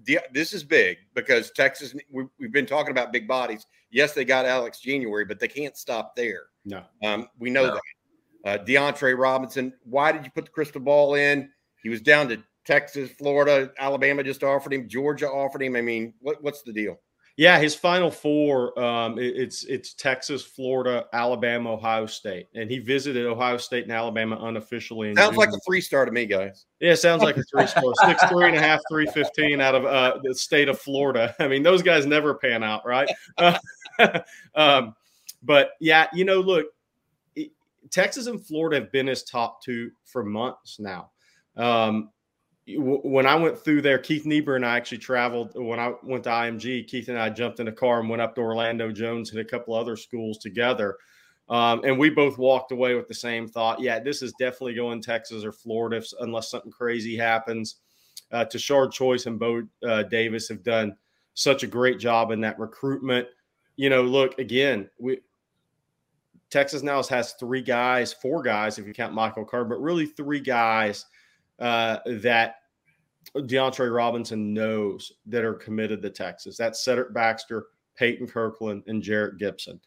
The, 0.05 0.21
this 0.33 0.53
is 0.53 0.63
big 0.63 0.99
because 1.15 1.51
Texas, 1.53 1.95
we, 2.13 2.25
have 2.43 2.53
been 2.53 2.67
talking 2.67 2.91
about 2.91 3.13
big 3.13 3.27
bodies. 3.27 3.65
Yes, 3.91 4.13
they 4.13 4.27
got 4.27 4.45
Alex 4.45 4.81
January, 4.81 5.25
but 5.25 5.41
they 5.41 5.49
can't 5.49 5.77
stop 5.79 6.15
there. 6.15 6.43
No. 6.67 6.83
Um, 7.03 7.29
we 7.39 7.49
know 7.49 7.67
no. 7.67 7.75
that. 7.75 8.61
Uh, 8.61 8.63
DeAndre 8.63 9.17
Robinson, 9.17 9.73
why 9.85 10.13
did 10.13 10.25
you 10.25 10.31
put 10.31 10.45
the 10.45 10.51
crystal 10.51 10.83
ball 10.83 11.15
in? 11.15 11.49
He 11.83 11.89
was 11.89 12.03
down 12.03 12.29
to 12.29 12.43
Texas, 12.65 13.11
Florida, 13.11 13.71
Alabama 13.79 14.23
just 14.23 14.43
offered 14.43 14.73
him, 14.73 14.89
Georgia 14.89 15.29
offered 15.29 15.63
him. 15.63 15.77
I 15.77 15.81
mean, 15.81 16.15
what, 16.21 16.43
what's 16.43 16.63
the 16.63 16.73
deal? 16.73 16.99
Yeah, 17.37 17.59
his 17.59 17.75
final 17.75 18.13
four. 18.13 18.79
Um, 18.79 19.19
it, 19.19 19.37
it's 19.37 19.65
it's 19.65 19.95
Texas, 19.95 20.45
Florida, 20.45 21.07
Alabama, 21.13 21.73
Ohio 21.73 22.07
State, 22.07 22.47
and 22.55 22.71
he 22.71 22.79
visited 22.79 23.27
Ohio 23.27 23.57
State 23.57 23.85
and 23.85 23.93
Alabama 23.93 24.39
unofficially. 24.41 25.13
Sounds 25.17 25.37
like 25.37 25.49
a 25.49 25.59
three 25.67 25.81
star 25.81 26.05
to 26.05 26.13
me, 26.13 26.27
guys. 26.27 26.67
Yeah, 26.79 26.95
sounds 26.95 27.23
like 27.23 27.37
a 27.37 27.43
three 27.43 27.67
star. 27.67 27.83
Six 28.07 28.25
three 28.27 28.47
and 28.47 28.57
a 28.57 28.61
half, 28.61 28.81
three 28.89 29.07
fifteen 29.07 29.61
out 29.61 29.75
of 29.75 29.85
uh, 29.85 30.21
the 30.23 30.33
state 30.33 30.69
of 30.69 30.79
Florida. 30.79 31.35
I 31.41 31.49
mean, 31.49 31.65
those 31.65 31.83
guys 31.83 32.07
never 32.07 32.35
pan 32.35 32.63
out, 32.63 32.87
right? 32.87 33.11
Uh, 33.37 33.59
um, 34.55 34.95
but 35.43 35.71
yeah, 35.81 36.07
you 36.13 36.25
know, 36.25 36.41
look, 36.41 36.67
it, 37.35 37.51
Texas 37.91 38.29
and 38.29 38.45
Florida 38.47 38.77
have 38.77 38.93
been 38.93 39.09
his 39.09 39.25
top 39.25 39.61
two 39.61 39.91
for 40.05 40.25
months 40.25 40.79
now. 40.79 41.11
Um, 41.57 42.11
when 42.67 43.27
I 43.27 43.35
went 43.35 43.59
through 43.59 43.83
there, 43.83 43.99
Keith 43.99 44.25
Niebuhr 44.25 44.57
and 44.57 44.65
I 44.65 44.77
actually 44.77 44.99
traveled. 44.99 45.53
When 45.55 45.79
I 45.79 45.95
went 46.03 46.25
to 46.25 46.31
IMG, 46.31 46.87
Keith 46.87 47.09
and 47.09 47.19
I 47.19 47.29
jumped 47.29 47.61
in 47.61 47.69
a 47.69 47.73
car 47.73 48.01
and 48.01 48.09
went 48.09 48.23
up 48.23 48.35
to 48.37 48.41
Orlando 48.41 48.91
Jones 48.91 49.31
and 49.31 49.41
a 49.41 49.45
couple 49.45 49.75
other 49.75 49.97
schools 49.97 50.39
together. 50.39 50.97
Um, 51.51 51.83
and 51.85 51.99
we 51.99 52.09
both 52.09 52.39
walked 52.39 52.73
away 52.73 52.95
with 52.95 53.07
the 53.07 53.15
same 53.15 53.47
thought. 53.47 53.81
Yeah, 53.81 53.99
this 54.01 54.23
is 54.23 54.33
definitely 54.39 54.75
going 54.75 55.03
Texas 55.03 55.45
or 55.45 55.53
Florida 55.53 55.99
if, 55.99 56.07
unless 56.21 56.51
something 56.51 56.73
crazy 56.73 57.17
happens. 57.17 57.77
Uh, 58.33 58.47
Tashard 58.47 58.93
Choice 58.93 59.27
and 59.27 59.39
Bo 59.39 59.63
uh, 59.87 60.05
Davis 60.05 60.49
have 60.49 60.63
done 60.63 60.97
such 61.35 61.63
a 61.65 61.67
great 61.67 61.99
job 61.99 62.31
in 62.31 62.41
that 62.41 62.59
recruitment. 62.59 63.29
You 63.77 63.91
know, 63.91 64.03
look 64.03 64.39
again, 64.39 64.89
we 64.99 65.21
Texas 66.49 66.83
now 66.83 67.03
has 67.03 67.33
three 67.33 67.63
guys, 67.63 68.13
four 68.13 68.41
guys 68.41 68.79
if 68.79 68.87
you 68.87 68.94
count 68.94 69.13
Michael 69.13 69.44
Carter, 69.44 69.69
but 69.69 69.83
really 69.83 70.06
three 70.06 70.41
guys 70.41 71.05
uh, 71.58 71.99
that 72.06 72.56
DeAndre 73.37 73.94
Robinson 73.94 74.53
knows 74.53 75.13
that 75.27 75.44
are 75.44 75.55
committed 75.55 76.03
to 76.03 76.11
Texas. 76.11 76.56
That's 76.56 76.84
Cedric 76.84 77.13
Baxter, 77.13 77.67
Peyton 77.96 78.27
Kirkland, 78.27 78.84
and 78.87 79.03
Jerrick 79.03 79.39
Gibson. 79.39 79.81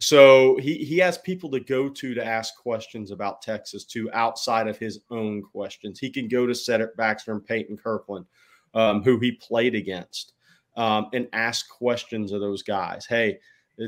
So 0.00 0.56
he 0.58 0.84
he 0.84 0.98
has 0.98 1.18
people 1.18 1.50
to 1.50 1.60
go 1.60 1.88
to 1.88 2.14
to 2.14 2.24
ask 2.24 2.56
questions 2.56 3.10
about 3.10 3.42
Texas 3.42 3.84
to 3.86 4.10
outside 4.12 4.68
of 4.68 4.78
his 4.78 5.00
own 5.10 5.42
questions. 5.42 5.98
He 5.98 6.10
can 6.10 6.28
go 6.28 6.46
to 6.46 6.54
Cedric 6.54 6.96
Baxter 6.96 7.32
and 7.32 7.44
Peyton 7.44 7.76
Kirkland, 7.76 8.26
um, 8.74 9.02
who 9.02 9.18
he 9.18 9.32
played 9.32 9.74
against, 9.74 10.34
um, 10.76 11.08
and 11.12 11.26
ask 11.32 11.68
questions 11.68 12.30
of 12.30 12.40
those 12.40 12.62
guys. 12.62 13.06
Hey, 13.06 13.38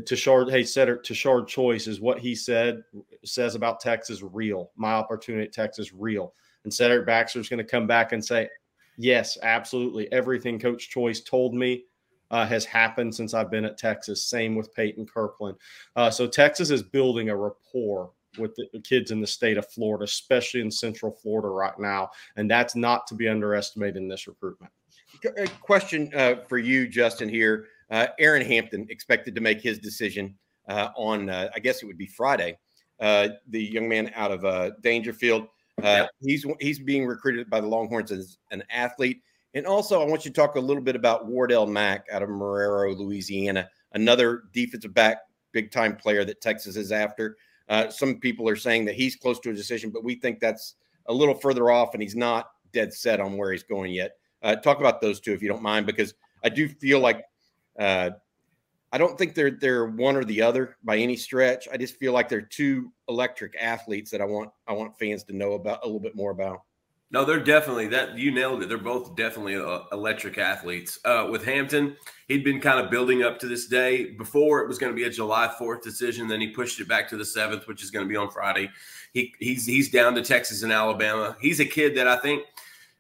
Tashard, 0.05 0.51
hey, 0.51 0.65
Cedric, 0.65 1.05
Tashard 1.05 1.47
Choice 1.47 1.87
is 1.87 2.01
what 2.01 2.19
he 2.19 2.35
said 2.35 2.83
says 3.25 3.55
about 3.55 3.79
Texas 3.79 4.21
real. 4.21 4.73
My 4.77 4.93
opportunity 4.93 5.47
at 5.47 5.53
Texas 5.53 5.93
real. 5.93 6.35
And 6.65 6.73
Cedric 6.73 7.07
Baxter 7.07 7.41
is 7.41 7.49
going 7.49 7.59
to 7.59 7.65
come 7.65 7.87
back 7.87 8.13
and 8.13 8.25
say, 8.25 8.49
yes, 8.97 9.39
absolutely. 9.43 10.11
Everything 10.13 10.59
Coach 10.59 10.91
Choice 10.91 11.21
told 11.21 11.55
me 11.55 11.85
uh, 12.31 12.47
has 12.47 12.65
happened 12.65 13.15
since 13.15 13.35
I've 13.35 13.51
been 13.51 13.65
at 13.65 13.79
Texas. 13.79 14.27
Same 14.27 14.55
with 14.55 14.73
Peyton 14.75 15.07
Kirkland. 15.07 15.57
Uh, 15.97 16.11
so 16.11 16.27
Texas 16.27 16.71
is 16.71 16.83
building 16.83 17.29
a 17.29 17.37
rapport 17.37 18.11
with 18.39 18.55
the 18.55 18.81
kids 18.81 19.11
in 19.11 19.21
the 19.21 19.27
state 19.27 19.57
of 19.57 19.69
Florida, 19.71 20.05
especially 20.05 20.61
in 20.61 20.71
Central 20.71 21.11
Florida 21.11 21.49
right 21.49 21.79
now. 21.79 22.11
And 22.37 22.49
that's 22.49 22.77
not 22.77 23.07
to 23.09 23.15
be 23.15 23.29
underestimated 23.29 23.97
in 23.97 24.09
this 24.09 24.29
recruitment. 24.29 24.73
A 25.37 25.49
question 25.61 26.11
uh, 26.15 26.37
for 26.49 26.59
you, 26.59 26.87
Justin, 26.87 27.29
here. 27.29 27.67
Uh, 27.91 28.07
Aaron 28.21 28.47
Hampton 28.47 28.87
expected 28.89 29.35
to 29.35 29.41
make 29.41 29.61
his 29.61 29.81
decision 29.81 30.37
uh, 30.69 30.91
on, 30.97 31.29
uh, 31.29 31.49
I 31.53 31.59
guess 31.59 31.83
it 31.83 31.87
would 31.87 31.99
be 31.99 32.07
Friday. 32.07 32.57
the 33.01 33.39
young 33.53 33.89
man 33.89 34.13
out 34.15 34.31
of 34.31 34.43
Daingerfield. 34.83 35.49
Uh, 35.85 36.07
he's 36.21 36.47
he's 36.61 36.79
being 36.79 37.07
recruited 37.07 37.49
by 37.51 37.61
the 37.61 37.67
Longhorns 37.67 38.11
as 38.13 38.39
an 38.51 38.63
athlete. 38.71 39.23
And 39.55 39.67
also, 39.67 40.01
I 40.01 40.05
want 40.05 40.25
you 40.25 40.31
to 40.31 40.35
talk 40.35 40.55
a 40.55 40.61
little 40.61 40.83
bit 40.83 40.95
about 40.95 41.27
Wardell 41.27 41.67
Mack 41.67 42.07
out 42.13 42.23
of 42.23 42.29
Marrero, 42.29 42.97
Louisiana, 42.97 43.69
another 43.93 44.45
defensive 44.53 44.95
back 44.95 45.19
big 45.53 45.73
time 45.73 45.97
player 45.97 46.25
that 46.25 46.41
Texas 46.41 46.77
is 46.77 46.93
after. 46.93 47.37
Uh, 47.69 47.89
some 47.89 48.19
people 48.19 48.49
are 48.49 48.57
saying 48.57 48.85
that 48.85 48.95
he's 48.95 49.17
close 49.17 49.39
to 49.41 49.51
a 49.51 49.55
decision, 49.55 49.91
but 49.91 50.05
we 50.05 50.15
think 50.15 50.41
that's 50.41 50.77
a 51.07 51.13
little 51.13 51.35
further 51.35 51.71
off, 51.71 51.95
and 51.95 52.03
he's 52.03 52.17
not 52.17 52.51
dead 52.73 52.93
set 52.93 53.21
on 53.21 53.37
where 53.37 53.53
he's 53.53 53.63
going 53.63 53.93
yet. 53.93 54.13
Uh, 54.43 54.57
talk 54.57 54.79
about 54.79 55.01
those 55.01 55.21
two 55.21 55.33
if 55.33 55.43
you 55.43 55.49
don't 55.49 55.63
mind, 55.63 55.87
because 55.87 56.15
I 56.45 56.49
do 56.49 56.69
feel 56.69 57.01
like 57.01 57.25
uh, 57.79 58.11
I 58.93 58.99
don't 58.99 59.17
think 59.17 59.35
they're 59.35 59.53
they're 59.53 59.87
one 59.87 60.17
or 60.17 60.25
the 60.25 60.43
other 60.43 60.77
by 60.83 60.97
any 60.97 61.17
stretch. 61.17 61.69
I 61.73 61.77
just 61.77 61.97
feel 61.97 62.13
like 62.13 62.29
they're 62.29 62.41
two 62.41 62.93
electric 63.09 63.55
athletes 63.61 64.11
that 64.11 64.21
I 64.21 64.25
want 64.25 64.51
I 64.67 64.73
want 64.73 64.99
fans 64.99 65.23
to 65.25 65.37
know 65.37 65.53
about 65.53 65.81
a 65.83 65.87
little 65.87 66.01
bit 66.01 66.17
more 66.17 66.33
about. 66.33 66.63
No, 67.13 67.25
they're 67.25 67.43
definitely 67.43 67.89
that. 67.89 68.17
You 68.17 68.31
nailed 68.31 68.63
it. 68.63 68.69
They're 68.69 68.79
both 68.79 69.17
definitely 69.17 69.57
uh, 69.57 69.81
electric 69.91 70.39
athletes. 70.39 71.01
Uh, 71.05 71.27
with 71.29 71.45
Hampton, 71.45 71.97
he'd 72.29 72.45
been 72.45 72.61
kind 72.61 72.79
of 72.79 72.89
building 72.89 73.25
up 73.25 73.41
to 73.41 73.49
this 73.49 73.67
day. 73.67 74.13
Before 74.13 74.61
it 74.61 74.69
was 74.69 74.79
going 74.79 74.93
to 74.93 74.97
be 74.97 75.05
a 75.05 75.11
July 75.11 75.53
fourth 75.59 75.83
decision, 75.83 76.29
then 76.29 76.41
he 76.41 76.49
pushed 76.49 76.79
it 76.79 76.87
back 76.87 77.09
to 77.09 77.17
the 77.17 77.25
seventh, 77.25 77.67
which 77.67 77.83
is 77.83 77.91
going 77.91 78.05
to 78.05 78.09
be 78.09 78.17
on 78.17 78.31
Friday. 78.31 78.71
He, 79.13 79.35
he's 79.41 79.67
he's 79.67 79.91
down 79.91 80.15
to 80.15 80.23
Texas 80.23 80.63
and 80.63 80.73
Alabama. 80.73 81.37
He's 81.41 81.59
a 81.59 81.65
kid 81.65 81.97
that 81.97 82.07
I 82.07 82.17
think 82.17 82.45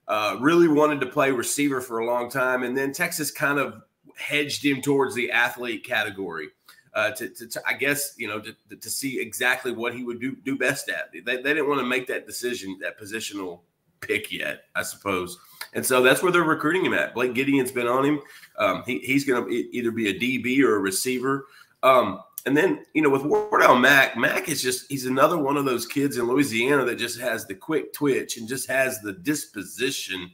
uh, 0.09 0.38
really 0.40 0.66
wanted 0.66 1.00
to 1.02 1.06
play 1.06 1.30
receiver 1.30 1.80
for 1.80 2.00
a 2.00 2.06
long 2.06 2.28
time, 2.28 2.64
and 2.64 2.76
then 2.76 2.92
Texas 2.92 3.30
kind 3.30 3.61
of 3.61 3.82
hedged 4.20 4.64
him 4.64 4.80
towards 4.80 5.14
the 5.14 5.30
athlete 5.30 5.84
category. 5.84 6.48
Uh, 6.92 7.12
to, 7.12 7.28
to, 7.28 7.46
to, 7.46 7.62
I 7.68 7.74
guess 7.74 8.14
you 8.16 8.26
know 8.26 8.40
to, 8.40 8.54
to 8.76 8.90
see 8.90 9.20
exactly 9.20 9.70
what 9.70 9.94
he 9.94 10.02
would 10.02 10.20
do 10.20 10.34
do 10.44 10.58
best 10.58 10.88
at. 10.88 11.12
They, 11.12 11.20
they 11.20 11.54
didn't 11.54 11.68
want 11.68 11.80
to 11.80 11.86
make 11.86 12.08
that 12.08 12.26
decision, 12.26 12.78
that 12.80 12.98
positional 12.98 13.60
pick 14.00 14.32
yet, 14.32 14.64
I 14.74 14.82
suppose. 14.82 15.38
And 15.74 15.84
so 15.84 16.02
that's 16.02 16.22
where 16.22 16.32
they're 16.32 16.42
recruiting 16.42 16.84
him 16.84 16.94
at. 16.94 17.14
Blake 17.14 17.34
Gideon's 17.34 17.72
been 17.72 17.86
on 17.86 18.04
him. 18.04 18.20
Um, 18.58 18.82
he, 18.86 18.98
he's 19.00 19.24
going 19.24 19.44
to 19.44 19.76
either 19.76 19.90
be 19.90 20.08
a 20.08 20.14
DB 20.18 20.62
or 20.64 20.76
a 20.76 20.80
receiver. 20.80 21.46
Um, 21.82 22.20
and 22.46 22.56
then, 22.56 22.84
you 22.94 23.02
know, 23.02 23.10
with 23.10 23.22
Wardell 23.22 23.76
Mack, 23.76 24.16
Mack 24.16 24.48
is 24.48 24.62
just, 24.62 24.90
he's 24.90 25.06
another 25.06 25.38
one 25.38 25.56
of 25.56 25.64
those 25.64 25.86
kids 25.86 26.16
in 26.16 26.26
Louisiana 26.26 26.84
that 26.86 26.96
just 26.96 27.20
has 27.20 27.46
the 27.46 27.54
quick 27.54 27.92
twitch 27.92 28.38
and 28.38 28.48
just 28.48 28.68
has 28.68 29.00
the 29.00 29.12
disposition 29.12 30.30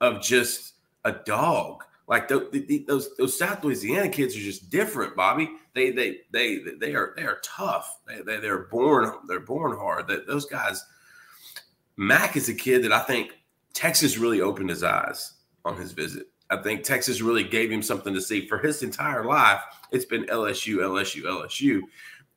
of 0.00 0.22
just 0.22 0.74
a 1.04 1.12
dog. 1.12 1.82
Like 2.08 2.26
the, 2.26 2.48
the, 2.50 2.84
those 2.88 3.14
those 3.16 3.38
South 3.38 3.62
Louisiana 3.62 4.08
kids 4.08 4.34
are 4.34 4.40
just 4.40 4.70
different, 4.70 5.14
Bobby. 5.14 5.50
They 5.74 5.90
they 5.90 6.20
they 6.32 6.58
they 6.80 6.94
are 6.94 7.12
they 7.16 7.24
are 7.24 7.38
tough. 7.44 8.00
They, 8.06 8.22
they 8.22 8.38
they're 8.38 8.64
born 8.64 9.12
they're 9.28 9.40
born 9.40 9.76
hard. 9.76 10.08
That 10.08 10.26
those 10.26 10.46
guys– 10.46 10.84
Mack 11.98 12.36
is 12.36 12.48
a 12.48 12.54
kid 12.54 12.84
that 12.84 12.92
I 12.92 13.00
think 13.00 13.32
Texas 13.74 14.18
really 14.18 14.40
opened 14.40 14.70
his 14.70 14.84
eyes 14.84 15.34
on 15.64 15.76
his 15.76 15.90
visit. 15.90 16.28
I 16.48 16.56
think 16.62 16.84
Texas 16.84 17.20
really 17.20 17.42
gave 17.42 17.72
him 17.72 17.82
something 17.82 18.14
to 18.14 18.20
see 18.20 18.46
for 18.46 18.56
his 18.56 18.84
entire 18.84 19.24
life. 19.24 19.60
It's 19.90 20.04
been 20.04 20.24
LSU, 20.26 20.76
LSU, 20.76 21.24
LSU. 21.24 21.80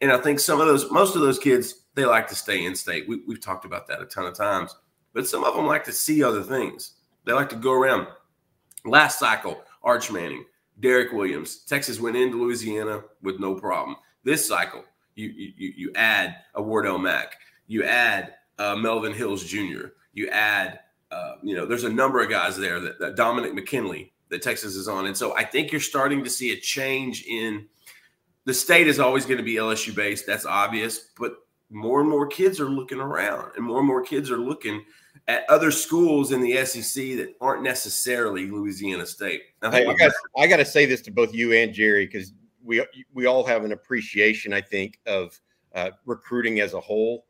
And 0.02 0.12
I 0.12 0.18
think 0.18 0.40
some 0.40 0.60
of 0.60 0.66
those, 0.66 0.90
most 0.90 1.16
of 1.16 1.22
those 1.22 1.38
kids, 1.38 1.84
they 1.94 2.06
like 2.06 2.28
to 2.30 2.36
stay 2.36 2.66
in 2.66 2.76
state. 2.76 3.08
We, 3.08 3.22
have 3.30 3.40
talked 3.40 3.66
about 3.66 3.88
that 3.88 4.02
a 4.02 4.06
ton 4.06 4.26
of 4.26 4.34
times, 4.34 4.76
but 5.14 5.28
some 5.28 5.44
of 5.44 5.56
them 5.56 5.68
like 5.68 5.84
to 5.84 5.94
see 5.94 6.24
other 6.24 6.42
things. 6.42 6.96
They 7.26 7.34
like 7.34 7.50
to 7.50 7.56
go 7.56 7.72
around. 7.72 8.08
Last 8.86 9.20
cycle, 9.20 9.62
Arch 9.84 10.12
Manning, 10.12 10.46
Derek 10.80 11.12
Williams, 11.12 11.58
Texas 11.58 12.00
went 12.00 12.18
into 12.18 12.42
Louisiana 12.42 13.04
with 13.22 13.40
no 13.40 13.56
problem. 13.56 13.98
This 14.24 14.48
cycle, 14.48 14.84
you 15.16 15.28
you 15.30 15.74
you 15.76 15.92
add 15.96 16.38
a 16.56 16.62
Wardell 16.62 16.98
Mack, 16.98 17.36
you 17.68 17.84
add 17.84 18.34
uh, 18.58 18.76
Melvin 18.76 19.14
Hills 19.14 19.44
Jr. 19.44 19.88
You 20.14 20.30
add, 20.30 20.80
uh, 21.12 21.36
you 21.42 21.56
know, 21.56 21.66
there's 21.66 21.84
a 21.84 21.90
number 21.90 22.22
of 22.22 22.30
guys 22.30 22.58
there 22.58 22.80
that, 22.80 23.00
that, 23.00 23.16
Dominic 23.16 23.54
McKinley 23.54 24.14
that 24.30 24.42
Texas 24.42 24.76
is 24.76 24.88
on, 24.88 25.06
and 25.06 25.16
so 25.16 25.36
I 25.36 25.44
think 25.44 25.72
you're 25.72 25.82
starting 25.82 26.24
to 26.24 26.30
see 26.30 26.52
a 26.52 26.60
change 26.60 27.26
in 27.26 27.68
the 28.46 28.54
state 28.54 28.88
is 28.88 29.00
always 29.00 29.26
going 29.26 29.38
to 29.38 29.44
be 29.44 29.56
LSU 29.56 29.94
based. 29.96 30.26
That's 30.26 30.46
obvious, 30.46 31.10
but 31.18 31.36
more 31.72 32.02
and 32.02 32.10
more 32.10 32.28
kids 32.28 32.60
are 32.60 32.70
looking 32.70 33.00
around, 33.00 33.52
and 33.56 33.66
more 33.66 33.80
and 33.80 33.88
more 33.88 34.04
kids 34.04 34.30
are 34.30 34.38
looking 34.38 34.84
at 35.28 35.50
other 35.50 35.72
schools 35.72 36.32
in 36.32 36.42
the 36.42 36.64
SEC 36.66 37.18
that 37.18 37.36
aren't 37.42 37.64
necessarily 37.64 38.50
Louisiana 38.50 39.06
State. 39.06 39.42
I, 39.62 39.86
I, 39.86 39.94
got, 39.94 40.12
I 40.38 40.48
got 40.48 40.58
to 40.58 40.66
say 40.66 40.86
this 40.86 41.02
to 41.04 41.12
both 41.12 41.34
you 41.34 41.54
and 41.54 41.74
Gerry 41.74 42.06
because 42.06 42.34
we 42.64 42.86
we 43.14 43.26
all 43.26 43.44
have 43.44 43.66
an 43.66 43.72
appreciation, 43.72 44.54
I 44.54 44.62
think, 44.62 45.00
of 45.06 45.40
uh, 45.74 45.92
recruiting 46.06 46.60
as 46.60 46.74
a 46.74 46.80
whole 46.80 47.26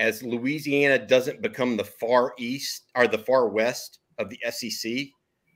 as 0.00 0.22
Louisiana 0.22 0.98
doesn't 0.98 1.42
become 1.42 1.76
the 1.76 1.84
far 1.84 2.32
east 2.38 2.86
or 2.96 3.06
the 3.06 3.18
far 3.18 3.48
west 3.48 3.98
of 4.18 4.30
the 4.30 4.38
SEC, 4.50 5.08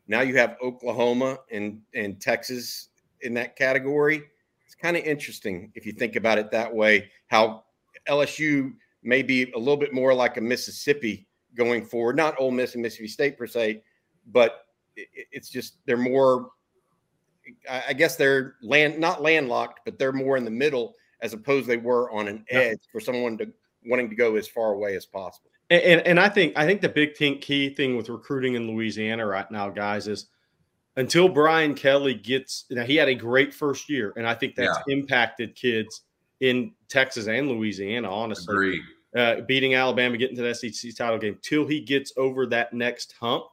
now 0.07 0.21
you 0.21 0.37
have 0.37 0.57
Oklahoma 0.63 1.39
and, 1.51 1.81
and 1.95 2.21
Texas 2.21 2.91
in 3.23 3.33
that 3.35 3.57
category. 3.57 4.23
It's 4.67 4.75
kind 4.75 4.99
of 4.99 5.05
interesting 5.05 5.73
if 5.75 5.87
you 5.87 5.93
think 5.93 6.17
about 6.17 6.37
it 6.37 6.51
that 6.51 6.73
way, 6.73 7.11
how 7.29 7.64
LSU 8.09 8.73
may 9.03 9.23
be 9.23 9.51
a 9.53 9.59
little 9.59 9.77
bit 9.77 9.93
more 9.93 10.15
like 10.15 10.37
a 10.37 10.41
Mississippi 10.41 11.27
going 11.55 11.85
forward, 11.85 12.17
not 12.17 12.35
Ole 12.39 12.51
Miss 12.51 12.75
and 12.75 12.83
Mississippi 12.83 13.09
State 13.09 13.39
per 13.39 13.47
se, 13.47 13.83
but 14.27 14.67
it's 14.97 15.49
just 15.49 15.79
they're 15.87 15.97
more 15.97 16.51
I 17.69 17.93
guess 17.93 18.17
they're 18.17 18.55
land 18.63 18.99
not 18.99 19.23
landlocked, 19.23 19.81
but 19.85 19.99
they're 19.99 20.13
more 20.13 20.37
in 20.37 20.45
the 20.45 20.51
middle 20.51 20.95
as 21.21 21.33
opposed 21.33 21.67
they 21.67 21.77
were 21.77 22.11
on 22.11 22.29
an 22.29 22.45
edge 22.51 22.81
for 22.91 23.01
someone 23.01 23.37
to 23.39 23.53
wanting 23.85 24.09
to 24.09 24.17
go 24.17 24.37
as 24.37 24.49
far 24.49 24.73
away 24.73 24.97
as 24.97 25.05
possible. 25.05 25.51
And, 25.71 25.83
and, 25.83 26.07
and 26.07 26.21
I 26.21 26.29
think 26.29 26.57
I 26.57 26.67
think 26.67 26.81
the 26.81 26.89
big 26.89 27.17
thing, 27.17 27.39
key 27.39 27.75
thing 27.75 27.97
with 27.97 28.09
recruiting 28.09 28.55
in 28.55 28.69
Louisiana 28.69 29.27
right 29.27 29.51
now, 29.51 29.69
guys, 29.69 30.09
is 30.09 30.27
until 30.97 31.29
Brian 31.29 31.75
Kelly 31.75 32.15
gets 32.15 32.67
now 32.71 32.85
he 32.85 32.97
had 32.97 33.09
a 33.09 33.15
great 33.15 33.53
first 33.53 33.89
year, 33.89 34.13
and 34.17 34.27
I 34.27 34.35
think 34.35 34.55
that's 34.55 34.79
yeah. 34.87 34.95
impacted 34.95 35.55
kids 35.55 36.03
in 36.41 36.73
Texas 36.89 37.27
and 37.29 37.49
Louisiana. 37.49 38.11
Honestly, 38.11 38.81
uh, 39.17 39.43
beating 39.43 39.75
Alabama, 39.75 40.17
getting 40.17 40.37
to 40.37 40.43
the 40.43 40.55
SEC 40.55 40.95
title 40.97 41.19
game, 41.19 41.39
till 41.43 41.67
he 41.67 41.81
gets 41.81 42.13
over 42.17 42.47
that 42.47 42.73
next 42.73 43.15
hump. 43.21 43.45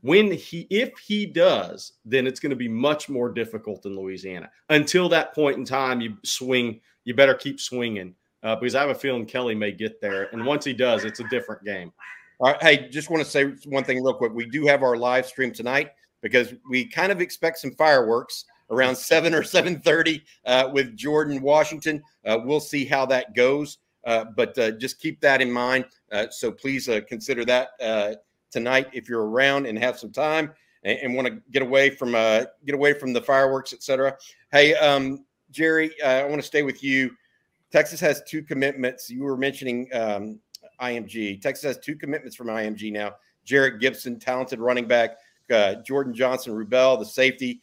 When 0.00 0.30
he, 0.30 0.66
if 0.70 0.96
he 0.98 1.26
does, 1.26 1.94
then 2.04 2.26
it's 2.26 2.38
going 2.38 2.50
to 2.50 2.56
be 2.56 2.68
much 2.68 3.08
more 3.08 3.28
difficult 3.28 3.84
in 3.84 3.98
Louisiana. 3.98 4.48
Until 4.68 5.08
that 5.08 5.34
point 5.34 5.56
in 5.56 5.64
time, 5.64 6.00
you 6.00 6.16
swing. 6.24 6.80
You 7.04 7.14
better 7.14 7.34
keep 7.34 7.58
swinging 7.58 8.14
uh, 8.42 8.56
because 8.56 8.74
I 8.74 8.80
have 8.80 8.90
a 8.90 8.94
feeling 8.94 9.26
Kelly 9.26 9.54
may 9.54 9.72
get 9.72 10.00
there. 10.00 10.28
And 10.32 10.44
once 10.44 10.64
he 10.64 10.72
does, 10.72 11.04
it's 11.04 11.20
a 11.20 11.28
different 11.28 11.64
game. 11.64 11.92
All 12.38 12.52
right. 12.52 12.62
Hey, 12.62 12.88
just 12.88 13.10
want 13.10 13.24
to 13.24 13.28
say 13.28 13.54
one 13.64 13.82
thing 13.82 14.02
real 14.02 14.14
quick. 14.14 14.32
We 14.32 14.46
do 14.46 14.66
have 14.66 14.82
our 14.82 14.96
live 14.96 15.26
stream 15.26 15.52
tonight 15.52 15.90
because 16.20 16.54
we 16.70 16.84
kind 16.84 17.10
of 17.10 17.20
expect 17.20 17.58
some 17.58 17.72
fireworks 17.72 18.44
around 18.70 18.96
7 18.96 19.34
or 19.34 19.42
7.30 19.42 20.22
uh, 20.46 20.70
with 20.72 20.96
jordan 20.96 21.40
washington 21.42 22.02
uh, 22.26 22.38
we'll 22.44 22.60
see 22.60 22.84
how 22.84 23.06
that 23.06 23.34
goes 23.34 23.78
uh, 24.06 24.24
but 24.36 24.56
uh, 24.58 24.70
just 24.72 25.00
keep 25.00 25.20
that 25.20 25.40
in 25.40 25.50
mind 25.50 25.84
uh, 26.12 26.26
so 26.30 26.50
please 26.50 26.88
uh, 26.88 27.00
consider 27.08 27.44
that 27.44 27.70
tonight 28.50 28.88
if 28.92 29.08
you're 29.08 29.26
around 29.26 29.66
and 29.66 29.78
have 29.78 29.98
some 29.98 30.12
time 30.12 30.52
and, 30.84 30.98
and 31.00 31.14
want 31.14 31.26
to 31.26 31.40
get 31.50 31.62
away 31.62 31.90
from 31.90 32.12
get 32.12 32.74
away 32.74 32.92
from 32.92 33.12
the 33.12 33.20
fireworks 33.20 33.72
etc 33.72 34.16
hey 34.52 34.74
um, 34.74 35.24
gerry 35.50 35.90
i 36.02 36.24
want 36.24 36.40
to 36.40 36.46
stay 36.46 36.62
with 36.62 36.82
you 36.82 37.10
Texas 37.70 38.00
has 38.00 38.22
two 38.26 38.42
commitments. 38.42 39.10
You 39.10 39.22
were 39.22 39.36
mentioning 39.36 39.88
um, 39.92 40.40
IMG. 40.80 41.40
Texas 41.40 41.64
has 41.64 41.78
two 41.78 41.96
commitments 41.96 42.36
from 42.36 42.48
IMG 42.48 42.92
now. 42.92 43.14
Jerrick 43.46 43.80
Gibson, 43.80 44.18
talented 44.18 44.60
running 44.60 44.86
back. 44.86 45.16
Uh, 45.52 45.76
Jordan 45.76 46.14
Johnson 46.14 46.54
Rubell, 46.54 46.98
the 46.98 47.06
safety. 47.06 47.62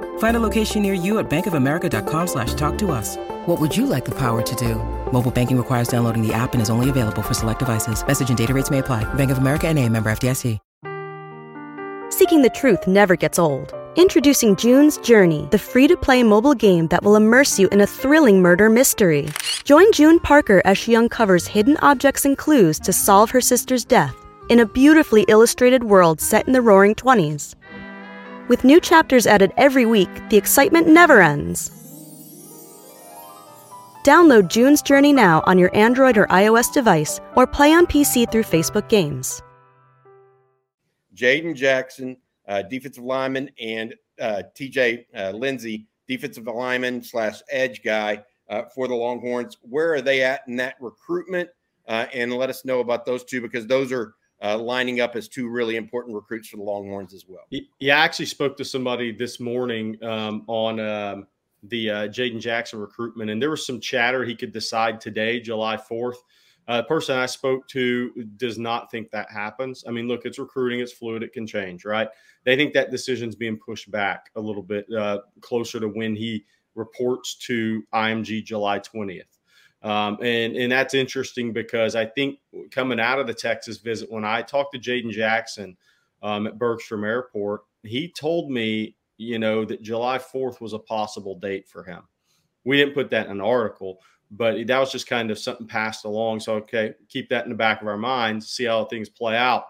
Find 0.21 0.37
a 0.37 0.39
location 0.39 0.83
near 0.83 0.93
you 0.93 1.17
at 1.17 1.31
bankofamerica.com 1.31 2.27
slash 2.27 2.53
talk 2.53 2.77
to 2.77 2.91
us. 2.91 3.17
What 3.47 3.59
would 3.59 3.75
you 3.75 3.87
like 3.87 4.05
the 4.05 4.13
power 4.13 4.43
to 4.43 4.55
do? 4.55 4.75
Mobile 5.11 5.31
banking 5.31 5.57
requires 5.57 5.87
downloading 5.87 6.21
the 6.21 6.31
app 6.31 6.53
and 6.53 6.61
is 6.61 6.69
only 6.69 6.91
available 6.91 7.23
for 7.23 7.33
select 7.33 7.57
devices. 7.57 8.05
Message 8.05 8.29
and 8.29 8.37
data 8.37 8.53
rates 8.53 8.69
may 8.69 8.79
apply. 8.79 9.03
Bank 9.15 9.31
of 9.31 9.39
America 9.39 9.67
and 9.67 9.79
a 9.79 9.89
member 9.89 10.11
FDIC. 10.11 10.59
Seeking 12.11 12.43
the 12.43 12.51
truth 12.51 12.85
never 12.85 13.15
gets 13.15 13.39
old. 13.39 13.73
Introducing 13.95 14.55
June's 14.57 14.99
Journey, 14.99 15.47
the 15.49 15.57
free-to-play 15.57 16.21
mobile 16.21 16.53
game 16.53 16.85
that 16.89 17.01
will 17.03 17.15
immerse 17.15 17.57
you 17.57 17.67
in 17.69 17.81
a 17.81 17.87
thrilling 17.87 18.43
murder 18.43 18.69
mystery. 18.69 19.27
Join 19.63 19.91
June 19.91 20.19
Parker 20.19 20.61
as 20.65 20.77
she 20.77 20.95
uncovers 20.95 21.47
hidden 21.47 21.77
objects 21.77 22.25
and 22.25 22.37
clues 22.37 22.79
to 22.81 22.93
solve 22.93 23.31
her 23.31 23.41
sister's 23.41 23.83
death 23.83 24.15
in 24.49 24.59
a 24.59 24.67
beautifully 24.67 25.23
illustrated 25.29 25.85
world 25.85 26.21
set 26.21 26.45
in 26.45 26.53
the 26.53 26.61
roaring 26.61 26.93
20s. 26.93 27.55
With 28.51 28.65
new 28.65 28.81
chapters 28.81 29.27
added 29.27 29.53
every 29.55 29.85
week, 29.85 30.09
the 30.27 30.35
excitement 30.35 30.85
never 30.85 31.21
ends. 31.21 31.71
Download 34.03 34.49
June's 34.49 34.81
Journey 34.81 35.13
now 35.13 35.41
on 35.45 35.57
your 35.57 35.73
Android 35.73 36.17
or 36.17 36.27
iOS 36.27 36.73
device 36.73 37.21
or 37.37 37.47
play 37.47 37.71
on 37.71 37.87
PC 37.87 38.29
through 38.29 38.43
Facebook 38.43 38.89
Games. 38.89 39.41
Jaden 41.15 41.55
Jackson, 41.55 42.17
uh, 42.45 42.63
defensive 42.63 43.05
lineman, 43.05 43.49
and 43.57 43.95
uh, 44.19 44.43
TJ 44.53 45.05
uh, 45.15 45.29
Lindsey, 45.29 45.87
defensive 46.09 46.45
lineman 46.45 47.01
slash 47.01 47.41
edge 47.49 47.81
guy 47.83 48.21
uh, 48.49 48.63
for 48.75 48.89
the 48.89 48.95
Longhorns. 48.95 49.55
Where 49.61 49.93
are 49.93 50.01
they 50.01 50.23
at 50.23 50.41
in 50.49 50.57
that 50.57 50.75
recruitment? 50.81 51.49
Uh, 51.87 52.07
and 52.13 52.33
let 52.33 52.49
us 52.49 52.65
know 52.65 52.81
about 52.81 53.05
those 53.05 53.23
two 53.23 53.39
because 53.39 53.65
those 53.65 53.93
are 53.93 54.15
uh, 54.43 54.57
lining 54.57 55.01
up 55.01 55.15
as 55.15 55.27
two 55.27 55.49
really 55.49 55.75
important 55.75 56.15
recruits 56.15 56.47
for 56.47 56.57
the 56.57 56.63
Longhorns 56.63 57.13
as 57.13 57.25
well. 57.27 57.45
Yeah, 57.49 57.99
I 57.99 58.03
actually 58.03 58.25
spoke 58.25 58.57
to 58.57 58.65
somebody 58.65 59.11
this 59.11 59.39
morning 59.39 60.01
um, 60.03 60.43
on 60.47 60.79
um, 60.79 61.27
the 61.63 61.89
uh, 61.89 62.07
Jaden 62.07 62.39
Jackson 62.39 62.79
recruitment, 62.79 63.29
and 63.29 63.41
there 63.41 63.51
was 63.51 63.65
some 63.65 63.79
chatter 63.79 64.23
he 64.23 64.35
could 64.35 64.51
decide 64.51 64.99
today, 64.99 65.39
July 65.39 65.77
4th. 65.77 66.15
Uh, 66.67 66.77
the 66.77 66.83
person 66.83 67.17
I 67.17 67.25
spoke 67.25 67.67
to 67.69 68.11
does 68.37 68.57
not 68.57 68.89
think 68.91 69.11
that 69.11 69.29
happens. 69.29 69.83
I 69.87 69.91
mean, 69.91 70.07
look, 70.07 70.25
it's 70.25 70.39
recruiting, 70.39 70.79
it's 70.79 70.93
fluid, 70.93 71.23
it 71.23 71.33
can 71.33 71.45
change, 71.45 71.85
right? 71.85 72.07
They 72.45 72.55
think 72.55 72.73
that 72.73 72.91
decision's 72.91 73.35
being 73.35 73.57
pushed 73.57 73.91
back 73.91 74.29
a 74.35 74.41
little 74.41 74.63
bit 74.63 74.85
uh, 74.91 75.19
closer 75.41 75.79
to 75.79 75.87
when 75.87 76.15
he 76.15 76.45
reports 76.75 77.35
to 77.35 77.83
IMG 77.93 78.43
July 78.43 78.79
20th. 78.79 79.30
Um, 79.83 80.17
and 80.21 80.55
and 80.55 80.71
that's 80.71 80.93
interesting 80.93 81.53
because 81.53 81.95
I 81.95 82.05
think 82.05 82.39
coming 82.69 82.99
out 82.99 83.19
of 83.19 83.27
the 83.27 83.33
Texas 83.33 83.77
visit, 83.77 84.11
when 84.11 84.23
I 84.23 84.41
talked 84.41 84.73
to 84.73 84.79
Jaden 84.79 85.11
Jackson 85.11 85.75
um, 86.21 86.45
at 86.45 86.59
Bergstrom 86.59 87.03
Airport, 87.03 87.61
he 87.83 88.07
told 88.11 88.51
me, 88.51 88.95
you 89.17 89.39
know, 89.39 89.65
that 89.65 89.81
July 89.81 90.19
4th 90.19 90.61
was 90.61 90.73
a 90.73 90.79
possible 90.79 91.39
date 91.39 91.67
for 91.67 91.83
him. 91.83 92.03
We 92.63 92.77
didn't 92.77 92.93
put 92.93 93.09
that 93.09 93.25
in 93.25 93.31
an 93.31 93.41
article, 93.41 94.01
but 94.29 94.67
that 94.67 94.79
was 94.79 94.91
just 94.91 95.07
kind 95.07 95.31
of 95.31 95.39
something 95.39 95.65
passed 95.65 96.05
along. 96.05 96.41
So 96.41 96.55
okay, 96.55 96.93
keep 97.09 97.29
that 97.29 97.45
in 97.45 97.49
the 97.49 97.57
back 97.57 97.81
of 97.81 97.87
our 97.87 97.97
minds, 97.97 98.49
see 98.49 98.65
how 98.65 98.85
things 98.85 99.09
play 99.09 99.35
out. 99.35 99.65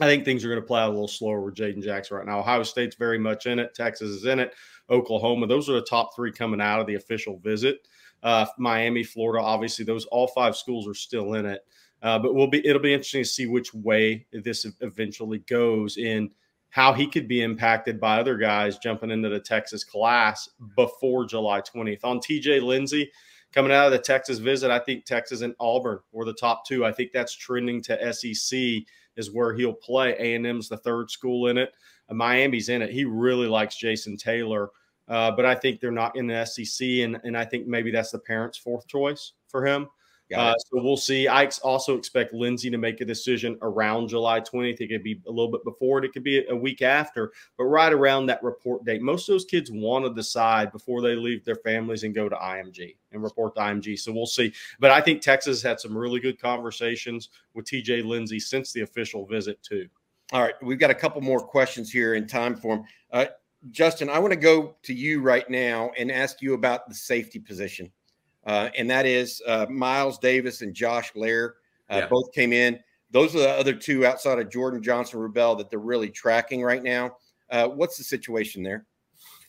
I 0.00 0.06
think 0.06 0.24
things 0.24 0.44
are 0.44 0.48
going 0.48 0.60
to 0.60 0.66
play 0.66 0.80
out 0.80 0.90
a 0.90 0.92
little 0.92 1.08
slower 1.08 1.40
with 1.40 1.54
Jaden 1.54 1.82
Jackson 1.82 2.18
right 2.18 2.26
now. 2.26 2.40
Ohio 2.40 2.62
State's 2.62 2.96
very 2.96 3.18
much 3.18 3.46
in 3.46 3.58
it. 3.58 3.74
Texas 3.74 4.10
is 4.10 4.26
in 4.26 4.40
it. 4.40 4.54
Oklahoma. 4.90 5.46
Those 5.46 5.70
are 5.70 5.74
the 5.74 5.82
top 5.82 6.14
three 6.14 6.32
coming 6.32 6.60
out 6.60 6.80
of 6.80 6.86
the 6.86 6.96
official 6.96 7.38
visit 7.38 7.86
uh, 8.22 8.46
Miami, 8.58 9.02
Florida. 9.02 9.44
Obviously, 9.44 9.84
those 9.84 10.06
all 10.06 10.28
five 10.28 10.56
schools 10.56 10.88
are 10.88 10.94
still 10.94 11.34
in 11.34 11.46
it. 11.46 11.64
Uh, 12.02 12.18
but 12.18 12.34
we'll 12.34 12.46
be 12.46 12.66
it'll 12.66 12.82
be 12.82 12.92
interesting 12.92 13.22
to 13.22 13.28
see 13.28 13.46
which 13.46 13.72
way 13.74 14.26
this 14.32 14.66
eventually 14.80 15.38
goes 15.40 15.96
in 15.96 16.30
how 16.76 16.92
he 16.92 17.06
could 17.06 17.26
be 17.26 17.40
impacted 17.40 17.98
by 17.98 18.18
other 18.18 18.36
guys 18.36 18.76
jumping 18.76 19.10
into 19.10 19.30
the 19.30 19.40
Texas 19.40 19.82
class 19.82 20.48
before 20.76 21.24
July 21.24 21.60
20th. 21.62 22.04
On 22.04 22.18
TJ 22.18 22.62
Lindsey 22.62 23.10
coming 23.50 23.72
out 23.72 23.86
of 23.86 23.92
the 23.92 23.98
Texas 23.98 24.38
visit, 24.38 24.70
I 24.70 24.78
think 24.78 25.06
Texas 25.06 25.40
and 25.40 25.54
Auburn 25.58 26.00
were 26.12 26.26
the 26.26 26.34
top 26.34 26.66
two. 26.66 26.84
I 26.84 26.92
think 26.92 27.12
that's 27.12 27.34
trending 27.34 27.82
to 27.84 28.12
SEC 28.12 28.58
is 29.16 29.32
where 29.32 29.54
he'll 29.54 29.72
play. 29.72 30.12
A&M's 30.18 30.68
the 30.68 30.76
third 30.76 31.10
school 31.10 31.48
in 31.48 31.56
it. 31.56 31.72
Miami's 32.10 32.68
in 32.68 32.82
it. 32.82 32.90
He 32.90 33.06
really 33.06 33.48
likes 33.48 33.76
Jason 33.76 34.18
Taylor. 34.18 34.68
Uh, 35.08 35.30
but 35.30 35.44
I 35.44 35.54
think 35.54 35.80
they're 35.80 35.90
not 35.90 36.16
in 36.16 36.26
the 36.26 36.44
SEC, 36.44 36.86
and 36.86 37.20
and 37.24 37.36
I 37.36 37.44
think 37.44 37.66
maybe 37.66 37.90
that's 37.90 38.10
the 38.10 38.18
parents' 38.18 38.58
fourth 38.58 38.86
choice 38.86 39.32
for 39.48 39.64
him. 39.64 39.88
Uh, 40.34 40.54
so 40.58 40.82
we'll 40.82 40.96
see. 40.96 41.28
I 41.28 41.48
also 41.62 41.96
expect 41.96 42.32
Lindsey 42.32 42.68
to 42.70 42.78
make 42.78 43.00
a 43.00 43.04
decision 43.04 43.56
around 43.62 44.08
July 44.08 44.40
20th. 44.40 44.80
It 44.80 44.88
could 44.88 45.04
be 45.04 45.20
a 45.26 45.30
little 45.30 45.50
bit 45.50 45.62
before 45.62 45.98
it. 45.98 46.04
It 46.04 46.12
could 46.12 46.24
be 46.24 46.44
a 46.48 46.56
week 46.56 46.82
after, 46.82 47.32
but 47.56 47.64
right 47.64 47.92
around 47.92 48.26
that 48.26 48.42
report 48.42 48.84
date. 48.84 49.02
Most 49.02 49.28
of 49.28 49.34
those 49.34 49.44
kids 49.44 49.70
want 49.70 50.04
to 50.04 50.12
decide 50.12 50.72
before 50.72 51.00
they 51.00 51.14
leave 51.14 51.44
their 51.44 51.56
families 51.56 52.02
and 52.02 52.14
go 52.14 52.28
to 52.28 52.34
IMG 52.34 52.96
and 53.12 53.22
report 53.22 53.54
to 53.54 53.60
IMG. 53.60 53.98
So 53.98 54.12
we'll 54.12 54.26
see. 54.26 54.52
But 54.80 54.90
I 54.90 55.00
think 55.00 55.22
Texas 55.22 55.62
had 55.62 55.78
some 55.78 55.96
really 55.96 56.18
good 56.18 56.40
conversations 56.40 57.28
with 57.54 57.66
TJ 57.66 58.04
Lindsey 58.04 58.40
since 58.40 58.72
the 58.72 58.80
official 58.80 59.26
visit 59.26 59.62
too. 59.62 59.88
All 60.32 60.42
right, 60.42 60.54
we've 60.60 60.80
got 60.80 60.90
a 60.90 60.94
couple 60.94 61.20
more 61.20 61.38
questions 61.38 61.92
here 61.92 62.14
in 62.14 62.26
time 62.26 62.56
form. 62.56 62.82
Uh, 63.12 63.26
Justin, 63.70 64.08
I 64.08 64.18
want 64.18 64.32
to 64.32 64.38
go 64.38 64.76
to 64.82 64.94
you 64.94 65.20
right 65.20 65.48
now 65.48 65.90
and 65.98 66.10
ask 66.10 66.42
you 66.42 66.54
about 66.54 66.88
the 66.88 66.94
safety 66.94 67.38
position. 67.38 67.90
Uh, 68.46 68.70
and 68.78 68.88
that 68.90 69.06
is 69.06 69.42
uh, 69.46 69.66
Miles 69.68 70.18
Davis 70.18 70.62
and 70.62 70.74
Josh 70.74 71.10
Lair. 71.14 71.56
Uh, 71.90 71.96
yeah. 71.96 72.06
Both 72.06 72.32
came 72.32 72.52
in. 72.52 72.78
Those 73.10 73.34
are 73.34 73.40
the 73.40 73.50
other 73.50 73.74
two 73.74 74.06
outside 74.06 74.38
of 74.38 74.50
Jordan 74.50 74.82
Johnson 74.82 75.20
Rubell 75.20 75.56
that 75.58 75.70
they're 75.70 75.78
really 75.78 76.10
tracking 76.10 76.62
right 76.62 76.82
now. 76.82 77.16
Uh, 77.50 77.68
what's 77.68 77.96
the 77.96 78.04
situation 78.04 78.62
there? 78.62 78.86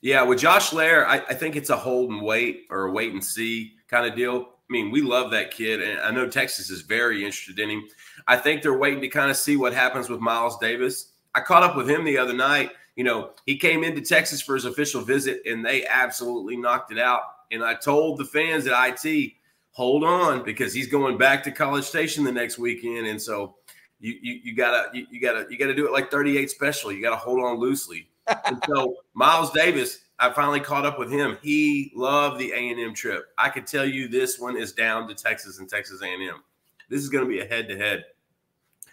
Yeah, 0.02 0.22
with 0.24 0.40
Josh 0.40 0.74
Lair, 0.74 1.08
I, 1.08 1.16
I, 1.16 1.34
think 1.34 1.56
it's 1.56 1.72
a 1.72 1.76
hold 1.76 2.12
and 2.12 2.22
wait 2.22 2.66
or 2.70 2.84
a 2.84 2.92
wait 2.92 3.14
and 3.14 3.24
see 3.24 3.74
kind 3.88 4.06
of 4.06 4.16
deal. 4.16 4.50
I 4.70 4.70
mean, 4.70 4.92
we 4.92 5.02
love 5.02 5.32
that 5.32 5.50
kid, 5.50 5.82
and 5.82 6.00
I 6.02 6.12
know 6.12 6.28
Texas 6.28 6.70
is 6.70 6.82
very 6.82 7.26
interested 7.26 7.58
in 7.58 7.70
him. 7.70 7.88
I 8.28 8.36
think 8.36 8.62
they're 8.62 8.78
waiting 8.78 9.02
to 9.02 9.08
kind 9.08 9.32
of 9.32 9.38
see 9.38 9.56
what 9.56 9.74
happens 9.74 10.08
with 10.08 10.20
Miles 10.20 10.58
Davis. 10.60 11.14
I 11.38 11.42
caught 11.42 11.64
up 11.64 11.78
with 11.78 11.90
him 11.90 12.04
the 12.04 12.18
other 12.18 12.34
night 12.34 12.72
you 12.98 13.04
know, 13.04 13.30
he 13.46 13.58
came 13.58 13.84
into 13.84 14.02
Texas 14.02 14.42
for 14.42 14.56
his 14.56 14.66
official 14.66 15.02
visit 15.02 15.44
and 15.46 15.64
they 15.64 15.86
absolutely 15.86 16.58
knocked 16.58 16.92
it 16.92 16.98
out. 16.98 17.22
And 17.52 17.64
I 17.64 17.76
told 17.76 18.18
the 18.18 18.26
fans 18.26 18.68
at 18.68 18.74
IT, 19.06 19.34
hold 19.72 20.04
on 20.04 20.44
because 20.44 20.74
he's 20.74 20.88
going 20.88 21.16
back 21.16 21.44
to 21.44 21.52
College 21.52 21.86
Station 21.86 22.24
the 22.24 22.32
next 22.32 22.58
weekend. 22.58 23.06
And 23.06 23.22
so 23.22 23.56
you 24.00 24.16
you, 24.22 24.40
you 24.46 24.56
gotta 24.56 24.90
you, 24.94 25.06
you, 25.12 25.22
gotta 25.22 25.46
you 25.50 25.60
gotta 25.60 25.76
do 25.76 25.86
it 25.86 25.94
like 25.94 26.10
38 26.10 26.50
special. 26.50 26.92
You 26.92 27.02
gotta 27.04 27.16
hold 27.16 27.40
on 27.40 27.60
loosely. 27.60 28.10
and 28.46 28.62
so 28.68 28.96
Miles 29.14 29.52
Davis, 29.52 30.00
I 30.18 30.32
finally 30.32 30.60
caught 30.60 30.86
up 30.86 30.98
with 30.98 31.12
him. 31.12 31.38
He 31.44 31.92
loved 31.96 32.40
the 32.40 32.52
A 32.52 32.72
and 32.72 32.80
M 32.80 32.96
trip. 32.96 33.28
I 33.38 33.50
could 33.50 33.68
tell 33.68 33.86
you 33.86 34.08
this 34.08 34.40
one 34.40 34.58
is 34.58 34.74
down 34.74 35.08
to 35.08 35.14
Texas 35.14 35.60
and 35.60 35.70
Texas 35.70 36.02
A 36.02 36.08
and 36.08 36.24
M. 36.24 36.44
This 36.90 37.02
is 37.02 37.10
going 37.10 37.24
to 37.24 37.30
be 37.30 37.42
a 37.42 37.46
head 37.46 37.70
to 37.70 37.78
head. 37.78 38.06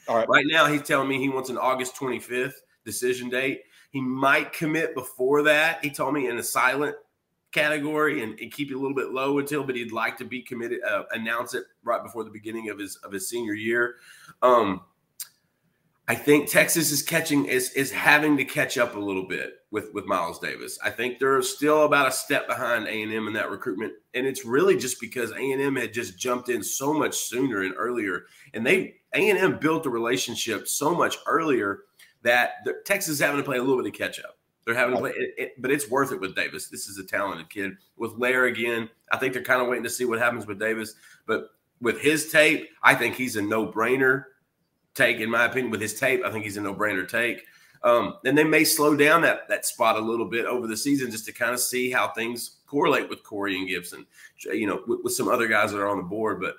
All 0.09 0.17
right. 0.17 0.29
Right 0.29 0.45
now, 0.49 0.67
he's 0.67 0.83
telling 0.83 1.09
me 1.09 1.19
he 1.19 1.29
wants 1.29 1.51
an 1.51 1.59
August 1.59 1.97
25th 1.97 2.55
decision 2.85 3.29
date. 3.29 3.63
He 3.91 4.01
might 4.01 4.53
commit 4.53 4.95
before 4.95 5.43
that. 5.43 5.83
He 5.85 5.91
told 5.91 6.15
me 6.15 6.29
in 6.29 6.39
a 6.39 6.43
silent 6.43 6.97
category 7.53 8.23
and, 8.23 8.39
and 8.41 8.53
keep 8.53 8.71
it 8.71 8.75
a 8.75 8.79
little 8.79 8.97
bit 8.97 9.13
low 9.13 9.39
until, 9.39 9.63
but 9.63 9.77
he'd 9.77 9.93
like 9.93 10.19
to 10.19 10.25
be 10.25 10.43
committed, 10.43 10.81
uh, 10.83 11.05
announce 11.13 11.55
it 11.55 11.65
right 11.85 12.03
before 12.03 12.25
the 12.25 12.31
beginning 12.31 12.69
of 12.69 12.79
his 12.79 12.97
of 12.97 13.13
his 13.13 13.29
senior 13.29 13.55
year. 13.55 13.97
Um, 14.43 14.83
I 16.07 16.15
think 16.15 16.51
Texas 16.51 16.91
is 16.91 17.03
catching 17.03 17.47
is 17.47 17.71
is 17.71 17.91
having 17.91 18.37
to 18.37 18.45
catch 18.45 18.77
up 18.77 18.95
a 18.95 18.99
little 18.99 19.27
bit 19.27 19.55
with 19.71 19.93
with 19.95 20.05
Miles 20.05 20.39
Davis. 20.39 20.79
I 20.85 20.91
think 20.91 21.19
they're 21.19 21.41
still 21.43 21.85
about 21.85 22.09
a 22.09 22.13
step 22.13 22.47
behind 22.47 22.87
A 22.87 23.03
and 23.03 23.13
M 23.13 23.27
in 23.27 23.33
that 23.35 23.51
recruitment, 23.51 23.95
and 24.13 24.27
it's 24.27 24.45
really 24.45 24.77
just 24.77 25.01
because 25.01 25.31
A 25.33 25.53
and 25.53 25.63
M 25.63 25.77
had 25.77 25.95
just 25.95 26.19
jumped 26.19 26.51
in 26.51 26.63
so 26.63 26.93
much 26.93 27.17
sooner 27.17 27.63
and 27.63 27.75
earlier, 27.77 28.27
and 28.53 28.67
they 28.67 28.97
A 29.15 29.31
and 29.31 29.39
M 29.39 29.59
built 29.59 29.83
the 29.83 29.91
relationship 29.91 30.69
so 30.69 30.95
much 30.95 31.17
earlier 31.27 31.81
that 32.23 32.67
Texas 32.85 33.15
is 33.15 33.21
having 33.21 33.39
to 33.39 33.45
play 33.45 33.57
a 33.57 33.63
little 33.63 33.83
bit 33.83 33.93
of 33.93 33.99
catch 33.99 34.19
up. 34.21 34.37
They're 34.65 34.75
having 34.75 34.95
to 34.95 35.01
play, 35.01 35.11
it, 35.11 35.35
it, 35.37 35.53
but 35.63 35.71
it's 35.71 35.91
worth 35.91 36.13
it 36.13 36.21
with 36.21 36.35
Davis. 36.35 36.69
This 36.69 36.87
is 36.87 36.99
a 36.99 37.05
talented 37.05 37.51
kid. 37.51 37.73
With 37.97 38.13
Lair 38.17 38.47
again, 38.47 38.89
I 39.13 39.19
think 39.19 39.35
they're 39.35 39.43
kind 39.43 39.61
of 39.61 39.69
waiting 39.69 39.85
to 39.85 39.91
see 39.91 40.07
what 40.07 40.19
happens 40.19 40.47
with 40.47 40.59
Davis. 40.59 40.95
But 41.27 41.49
with 41.81 42.01
his 42.01 42.33
tape, 42.33 42.71
I 42.83 42.95
think 42.95 43.15
he's 43.15 43.37
a 43.37 43.43
no 43.43 43.67
brainer 43.67 44.25
take, 44.95 45.19
in 45.19 45.31
my 45.31 45.45
opinion. 45.45 45.71
With 45.71 45.81
his 45.81 45.99
tape, 45.99 46.23
I 46.25 46.31
think 46.31 46.45
he's 46.45 46.57
a 46.57 46.61
no 46.61 46.75
brainer 46.75 47.09
take. 47.09 47.45
Um, 47.83 48.17
and 48.25 48.37
they 48.37 48.45
may 48.45 48.65
slow 48.65 48.97
down 48.97 49.21
that 49.23 49.47
that 49.49 49.67
spot 49.67 49.97
a 49.97 50.01
little 50.01 50.25
bit 50.25 50.47
over 50.47 50.67
the 50.67 50.77
season 50.77 51.11
just 51.11 51.27
to 51.27 51.33
kind 51.33 51.53
of 51.53 51.61
see 51.61 51.91
how 51.91 52.09
things 52.09 52.57
correlate 52.67 53.11
with 53.11 53.23
Corian 53.23 53.69
Gipson, 53.69 54.07
you 54.45 54.67
know, 54.67 54.83
with, 54.87 55.01
with 55.05 55.15
some 55.15 55.29
other 55.29 55.47
guys 55.47 55.71
that 55.73 55.81
are 55.81 55.89
on 55.89 55.99
the 55.99 56.03
board. 56.03 56.41
But 56.41 56.57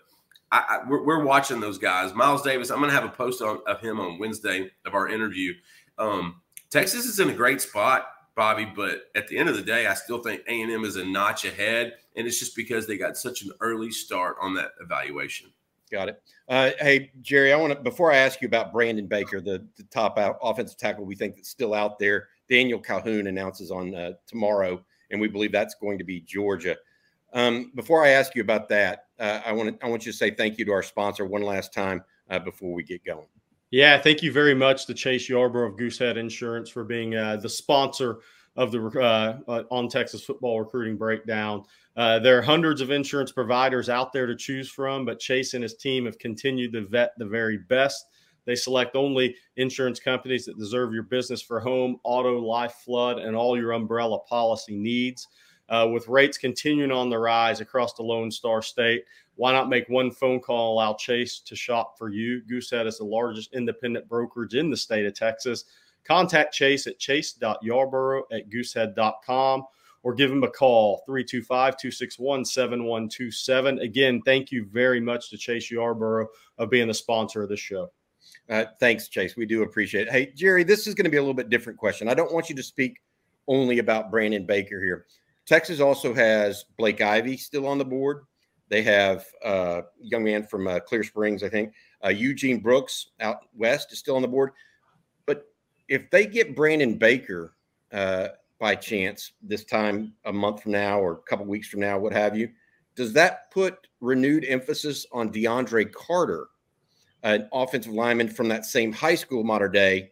I, 0.52 0.66
I, 0.70 0.90
we're, 0.90 1.04
we're, 1.04 1.24
watching 1.24 1.60
those 1.60 1.80
guys. 1.80 2.14
Miles 2.14 2.44
Davis, 2.44 2.70
I'm 2.70 2.78
going 2.78 2.90
to 2.90 2.96
have 2.96 3.04
a 3.06 3.10
post 3.10 3.42
on, 3.42 3.60
of 3.66 3.82
him 3.82 4.00
on 4.00 4.20
Wednesday 4.20 4.72
of 4.86 4.94
our 4.94 5.10
interview. 5.10 5.54
Um, 5.98 6.42
Texas 6.70 7.06
is 7.06 7.20
in 7.20 7.30
a 7.30 7.34
great 7.34 7.62
spot, 7.62 8.08
Bobby, 8.36 8.66
but 8.66 9.06
at 9.16 9.28
the 9.28 9.38
end 9.38 9.50
of 9.50 9.56
the 9.56 9.62
day, 9.62 9.88
I 9.88 9.94
still 9.94 10.20
think 10.20 10.42
A&M 10.48 10.86
is 10.86 10.98
a 10.98 11.06
notch 11.06 11.46
ahead, 11.46 11.94
and 12.16 12.28
it's 12.28 12.40
just 12.40 12.56
because 12.56 12.86
they 12.86 12.98
got 12.98 13.18
such 13.18 13.42
an 13.42 13.52
early 13.62 13.92
start 13.92 14.38
on 14.40 14.54
that 14.56 14.72
evaluation. 14.80 15.50
Got 15.96 16.10
it. 16.10 16.22
Uh, 16.50 16.72
hey, 16.82 17.10
Gerry, 17.22 17.54
I 17.54 17.56
want 17.56 17.72
to 17.72 17.80
before 17.80 18.12
I 18.12 18.18
ask 18.18 18.42
you 18.42 18.50
about 18.50 18.74
Brandon 18.74 19.08
Baker, 19.08 19.40
the, 19.40 19.66
the 19.78 19.84
top 19.84 20.18
out 20.18 20.38
offensive 20.44 20.78
tackle 20.78 21.06
we 21.06 21.16
think 21.16 21.38
that's 21.38 21.48
still 21.48 21.74
out 21.74 21.98
there. 22.00 22.28
Daniel 22.50 22.82
Calhoun 22.82 23.28
announces 23.28 23.72
on 23.72 23.96
uh, 23.96 24.12
tomorrow, 24.28 24.84
and 25.10 25.22
we 25.22 25.30
believe 25.30 25.54
that's 25.54 25.76
going 25.76 25.98
to 25.98 26.04
be 26.04 26.20
Georgia. 26.20 26.76
Um, 27.32 27.72
before 27.76 28.04
I 28.04 28.10
ask 28.10 28.36
you 28.36 28.42
about 28.42 28.68
that, 28.68 29.06
uh, 29.22 29.40
I 29.46 29.54
want 29.54 29.80
to 29.80 29.86
I 29.86 29.90
want 29.90 30.06
you 30.06 30.12
to 30.12 30.18
say 30.18 30.32
thank 30.32 30.58
you 30.58 30.66
to 30.66 30.74
our 30.74 30.84
sponsor 30.84 31.26
one 31.26 31.44
last 31.44 31.74
time 31.74 32.04
uh, 32.30 32.40
before 32.40 32.74
we 32.74 32.84
get 32.84 33.06
going. 33.06 33.28
Yeah, 33.72 33.98
thank 33.98 34.22
you 34.22 34.34
very 34.34 34.54
much 34.54 34.86
to 34.88 34.94
Chase 34.94 35.30
Yarborough 35.30 35.70
of 35.70 35.78
Goosehead 35.78 36.18
Insurance 36.18 36.70
for 36.70 36.84
being 36.84 37.16
uh, 37.16 37.38
the 37.38 37.48
sponsor 37.48 38.20
of 38.58 38.74
the 38.74 38.82
uh, 39.00 39.64
on 39.72 39.88
Texas 39.88 40.26
football 40.26 40.60
recruiting 40.60 40.98
breakdown. 40.98 41.64
Uh, 41.96 42.20
there 42.20 42.38
are 42.38 42.42
hundreds 42.42 42.82
of 42.82 42.92
insurance 42.92 43.32
providers 43.32 43.90
out 43.90 44.12
there 44.12 44.26
to 44.26 44.36
choose 44.36 44.70
from, 44.70 45.06
but 45.06 45.20
Chase 45.20 45.54
and 45.54 45.64
his 45.64 45.76
team 45.76 46.06
have 46.06 46.20
continued 46.20 46.74
to 46.74 46.86
vet 46.86 47.12
the 47.18 47.26
very 47.26 47.58
best. 47.58 48.08
They 48.46 48.56
select 48.56 48.96
only 48.96 49.36
insurance 49.56 50.00
companies 50.00 50.46
that 50.46 50.58
deserve 50.58 50.94
your 50.94 51.04
business 51.04 51.42
for 51.42 51.60
home, 51.60 52.00
auto, 52.04 52.40
life, 52.40 52.74
flood, 52.84 53.20
and 53.20 53.36
all 53.36 53.58
your 53.58 53.72
umbrella 53.72 54.20
policy 54.20 54.76
needs. 54.76 55.28
Uh, 55.68 55.90
with 55.92 56.08
rates 56.08 56.38
continuing 56.38 56.92
on 56.92 57.10
the 57.10 57.18
rise 57.18 57.60
across 57.60 57.94
the 57.94 58.04
Lone 58.04 58.30
Star 58.30 58.62
State, 58.62 59.04
why 59.34 59.52
not 59.52 59.68
make 59.68 59.90
one 59.90 60.12
phone 60.12 60.40
call 60.40 60.74
allow 60.74 60.94
Chase 60.94 61.40
to 61.40 61.56
shop 61.56 61.98
for 61.98 62.10
you? 62.10 62.42
Goosehead 62.48 62.86
is 62.86 63.00
the 63.00 63.06
largest 63.06 63.52
independent 63.54 64.08
brokerage 64.08 64.54
in 64.54 64.70
the 64.70 64.78
state 64.78 65.08
of 65.08 65.16
Texas. 65.16 65.66
contact 66.04 66.54
Chase 66.54 66.86
at 66.86 67.00
chase.yarborough 67.00 68.26
at 68.32 68.50
goosehead.com 68.52 69.64
or 70.06 70.14
give 70.14 70.32
him 70.32 70.44
a 70.44 70.50
call 70.50 71.02
325 71.08 71.78
261 71.78 72.46
7127. 72.46 73.80
Again, 73.80 74.22
thank 74.24 74.52
you 74.52 74.64
very 74.72 75.02
much 75.02 75.32
to 75.32 75.38
Chase 75.38 75.72
Yarborough 75.72 76.28
of 76.60 76.70
being 76.70 76.88
the 76.88 76.94
sponsor 76.94 77.42
of 77.42 77.50
this 77.50 77.60
show. 77.60 77.92
Uh, 78.48 78.66
thanks, 78.80 79.08
Chase. 79.08 79.36
We 79.36 79.48
do 79.48 79.64
appreciate 79.64 80.08
it. 80.08 80.12
Hey, 80.12 80.32
Gerry, 80.36 80.64
this 80.64 80.86
is 80.86 80.94
going 80.94 81.06
to 81.06 81.10
be 81.10 81.18
a 81.18 81.22
little 81.22 81.34
bit 81.34 81.50
different 81.50 81.80
question. 81.80 82.08
I 82.08 82.14
don't 82.14 82.32
want 82.32 82.50
you 82.50 82.56
to 82.56 82.62
speak 82.62 83.02
only 83.48 83.80
about 83.80 84.12
Brandon 84.12 84.46
Baker 84.46 84.80
here. 84.80 85.08
Texas 85.48 85.80
also 85.80 86.14
has 86.14 86.66
Blake 86.78 87.02
Ivy 87.02 87.36
still 87.38 87.66
on 87.66 87.80
the 87.80 87.86
board. 87.86 88.26
They 88.70 88.84
have 88.84 89.26
a 89.44 89.48
uh, 89.48 89.82
young 90.00 90.24
man 90.24 90.44
from 90.44 90.68
uh, 90.68 90.82
Clear 90.82 91.04
Springs, 91.04 91.42
I 91.42 91.50
think. 91.50 91.74
Uh, 92.04 92.10
Eugene 92.10 92.60
Brooks 92.60 93.08
out 93.20 93.38
west 93.56 93.92
is 93.92 93.98
still 93.98 94.18
on 94.18 94.22
the 94.22 94.28
board. 94.28 94.52
But 95.26 95.48
if 95.88 96.12
they 96.12 96.28
get 96.28 96.56
Brandon 96.56 96.96
Baker 96.96 97.56
uh, 97.92 98.28
by 98.60 98.76
chance 98.76 99.34
this 99.42 99.66
time 99.66 100.14
a 100.26 100.34
month 100.34 100.64
from 100.64 100.72
now 100.72 101.00
or 101.00 101.14
a 101.14 101.30
couple 101.30 101.46
weeks 101.46 101.68
from 101.68 101.82
now, 101.82 101.98
what 101.98 102.14
have 102.14 102.38
you, 102.38 102.50
does 102.96 103.14
that 103.14 103.52
put 103.52 103.88
renewed 104.00 104.46
emphasis 104.48 105.06
on 105.12 105.32
DeAndre 105.32 105.92
Carter, 105.92 106.48
an 107.24 107.50
offensive 107.52 107.92
lineman 107.92 108.30
from 108.30 108.48
that 108.48 108.66
same 108.66 108.94
high 108.94 109.16
school 109.16 109.44
modern 109.44 109.72
day, 109.72 110.12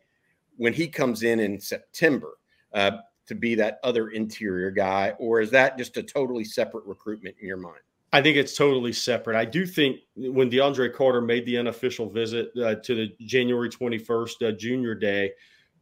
when 0.58 0.74
he 0.74 0.88
comes 0.88 1.24
in 1.24 1.40
in 1.40 1.60
September? 1.60 2.38
Uh, 2.74 2.92
to 3.28 3.36
be 3.36 3.56
that 3.56 3.80
other 3.84 4.10
interior 4.10 4.72
guy, 4.72 5.14
or 5.18 5.42
is 5.42 5.50
that 5.52 5.78
just 5.78 5.98
a 5.98 6.04
totally 6.04 6.44
separate 6.44 6.86
recruitment 6.86 7.36
in 7.40 7.48
your 7.48 7.58
mind? 7.58 7.80
I 8.12 8.22
think 8.22 8.38
it's 8.38 8.56
totally 8.56 8.94
separate. 8.94 9.38
I 9.38 9.46
do 9.46 9.66
think 9.66 10.02
when 10.16 10.50
DeAndre 10.50 10.94
Carter 10.94 11.22
made 11.22 11.46
the 11.46 11.58
unofficial 11.58 12.10
visit 12.10 12.52
uh, 12.62 12.76
to 12.76 12.96
the 12.96 13.16
January 13.26 13.70
21st 13.70 14.50
uh, 14.50 14.52
junior 14.52 14.94
day 14.94 15.32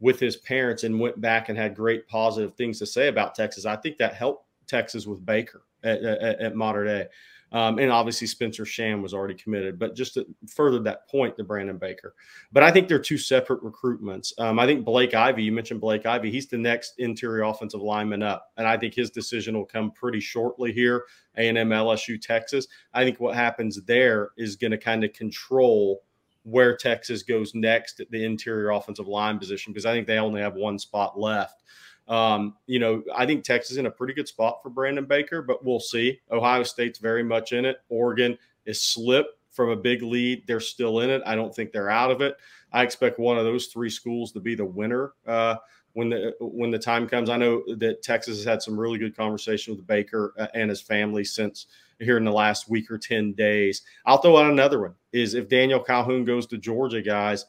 with 0.02 0.18
his 0.18 0.36
parents 0.36 0.82
and 0.82 0.98
went 0.98 1.20
back 1.20 1.48
and 1.48 1.56
had 1.56 1.76
great 1.76 2.08
positive 2.08 2.54
things 2.56 2.80
to 2.80 2.84
say 2.84 3.06
about 3.06 3.36
Texas, 3.36 3.64
I 3.64 3.76
think 3.76 3.98
that 3.98 4.14
helped 4.14 4.46
Texas 4.66 5.06
with 5.06 5.24
Baker 5.24 5.62
at, 5.84 6.02
at, 6.02 6.40
at 6.40 6.56
Mater 6.56 6.84
Dei. 6.84 7.06
Um, 7.52 7.78
and 7.78 7.92
obviously 7.92 8.26
Spencer 8.26 8.64
Sham 8.64 9.00
was 9.02 9.14
already 9.14 9.34
committed, 9.34 9.78
but 9.78 9.94
just 9.94 10.14
to 10.14 10.26
further 10.48 10.80
that 10.80 11.06
point 11.06 11.36
to 11.36 11.44
Brandon 11.44 11.76
Baker. 11.76 12.14
But 12.50 12.62
I 12.62 12.70
think 12.70 12.88
they're 12.88 12.98
two 12.98 13.18
separate 13.18 13.62
recruitments. 13.62 14.32
Um, 14.40 14.58
I 14.58 14.66
think 14.66 14.84
Blake 14.84 15.14
Ivy, 15.14 15.44
you 15.44 15.52
mentioned 15.52 15.80
Blake 15.80 16.06
Ivy, 16.06 16.30
he's 16.30 16.48
the 16.48 16.58
next 16.58 16.94
interior 16.98 17.42
offensive 17.42 17.82
lineman 17.82 18.22
up, 18.22 18.50
and 18.56 18.66
I 18.66 18.78
think 18.78 18.94
his 18.94 19.10
decision 19.10 19.54
will 19.54 19.66
come 19.66 19.92
pretty 19.92 20.20
shortly 20.20 20.72
here. 20.72 21.04
A 21.36 21.48
and 21.48 21.58
M, 21.58 21.68
LSU, 21.68 22.20
Texas. 22.20 22.66
I 22.92 23.04
think 23.04 23.20
what 23.20 23.34
happens 23.34 23.80
there 23.82 24.30
is 24.36 24.56
going 24.56 24.70
to 24.70 24.78
kind 24.78 25.04
of 25.04 25.12
control 25.12 26.02
where 26.44 26.76
Texas 26.76 27.22
goes 27.22 27.54
next 27.54 28.00
at 28.00 28.10
the 28.10 28.24
interior 28.24 28.70
offensive 28.70 29.08
line 29.08 29.38
position 29.38 29.72
because 29.72 29.86
I 29.86 29.92
think 29.92 30.06
they 30.06 30.18
only 30.18 30.40
have 30.40 30.54
one 30.54 30.78
spot 30.78 31.18
left. 31.18 31.62
Um, 32.08 32.56
you 32.66 32.78
know, 32.78 33.02
I 33.14 33.26
think 33.26 33.44
Texas 33.44 33.72
is 33.72 33.78
in 33.78 33.86
a 33.86 33.90
pretty 33.90 34.12
good 34.12 34.26
spot 34.28 34.60
for 34.62 34.70
Brandon 34.70 35.04
Baker, 35.04 35.40
but 35.40 35.64
we'll 35.64 35.80
see. 35.80 36.20
Ohio 36.30 36.62
State's 36.64 36.98
very 36.98 37.22
much 37.22 37.52
in 37.52 37.64
it. 37.64 37.78
Oregon 37.88 38.36
is 38.66 38.82
slipped 38.82 39.38
from 39.50 39.70
a 39.70 39.76
big 39.76 40.02
lead. 40.02 40.42
They're 40.46 40.60
still 40.60 41.00
in 41.00 41.10
it. 41.10 41.22
I 41.24 41.34
don't 41.34 41.54
think 41.54 41.72
they're 41.72 41.90
out 41.90 42.10
of 42.10 42.20
it. 42.20 42.36
I 42.72 42.82
expect 42.82 43.18
one 43.18 43.38
of 43.38 43.44
those 43.44 43.66
three 43.66 43.90
schools 43.90 44.32
to 44.32 44.40
be 44.40 44.54
the 44.54 44.64
winner 44.64 45.12
uh, 45.26 45.56
when 45.92 46.10
the 46.10 46.34
when 46.40 46.70
the 46.70 46.78
time 46.78 47.06
comes. 47.06 47.28
I 47.28 47.36
know 47.36 47.62
that 47.76 48.02
Texas 48.02 48.38
has 48.38 48.44
had 48.44 48.62
some 48.62 48.78
really 48.78 48.98
good 48.98 49.16
conversation 49.16 49.76
with 49.76 49.86
Baker 49.86 50.32
uh, 50.38 50.46
and 50.54 50.70
his 50.70 50.80
family 50.80 51.24
since 51.24 51.66
here 52.00 52.16
in 52.16 52.24
the 52.24 52.32
last 52.32 52.68
week 52.68 52.90
or 52.90 52.98
ten 52.98 53.32
days. 53.34 53.82
I'll 54.06 54.18
throw 54.18 54.38
out 54.38 54.50
another 54.50 54.80
one: 54.80 54.94
is 55.12 55.34
if 55.34 55.48
Daniel 55.48 55.80
Calhoun 55.80 56.24
goes 56.24 56.46
to 56.48 56.58
Georgia, 56.58 57.02
guys, 57.02 57.46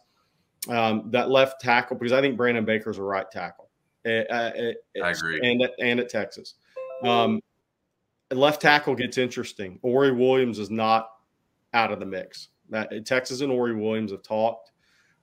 um, 0.69 1.09
that 1.11 1.29
left 1.29 1.61
tackle 1.61 1.97
because 1.97 2.13
I 2.13 2.21
think 2.21 2.37
Brandon 2.37 2.65
Baker's 2.65 2.97
a 2.97 3.03
right 3.03 3.29
tackle. 3.31 3.69
At, 4.05 4.29
at, 4.29 4.77
I 5.01 5.11
agree. 5.11 5.39
And 5.41 5.61
at, 5.61 5.71
and 5.79 5.99
at 5.99 6.09
Texas. 6.09 6.55
Um, 7.03 7.41
left 8.31 8.61
tackle 8.61 8.95
gets 8.95 9.17
interesting. 9.17 9.79
Ori 9.81 10.11
Williams 10.11 10.59
is 10.59 10.69
not 10.69 11.09
out 11.73 11.91
of 11.91 11.99
the 11.99 12.05
mix. 12.05 12.49
That, 12.69 13.05
Texas 13.05 13.41
and 13.41 13.51
Ori 13.51 13.75
Williams 13.75 14.11
have 14.11 14.23
talked. 14.23 14.71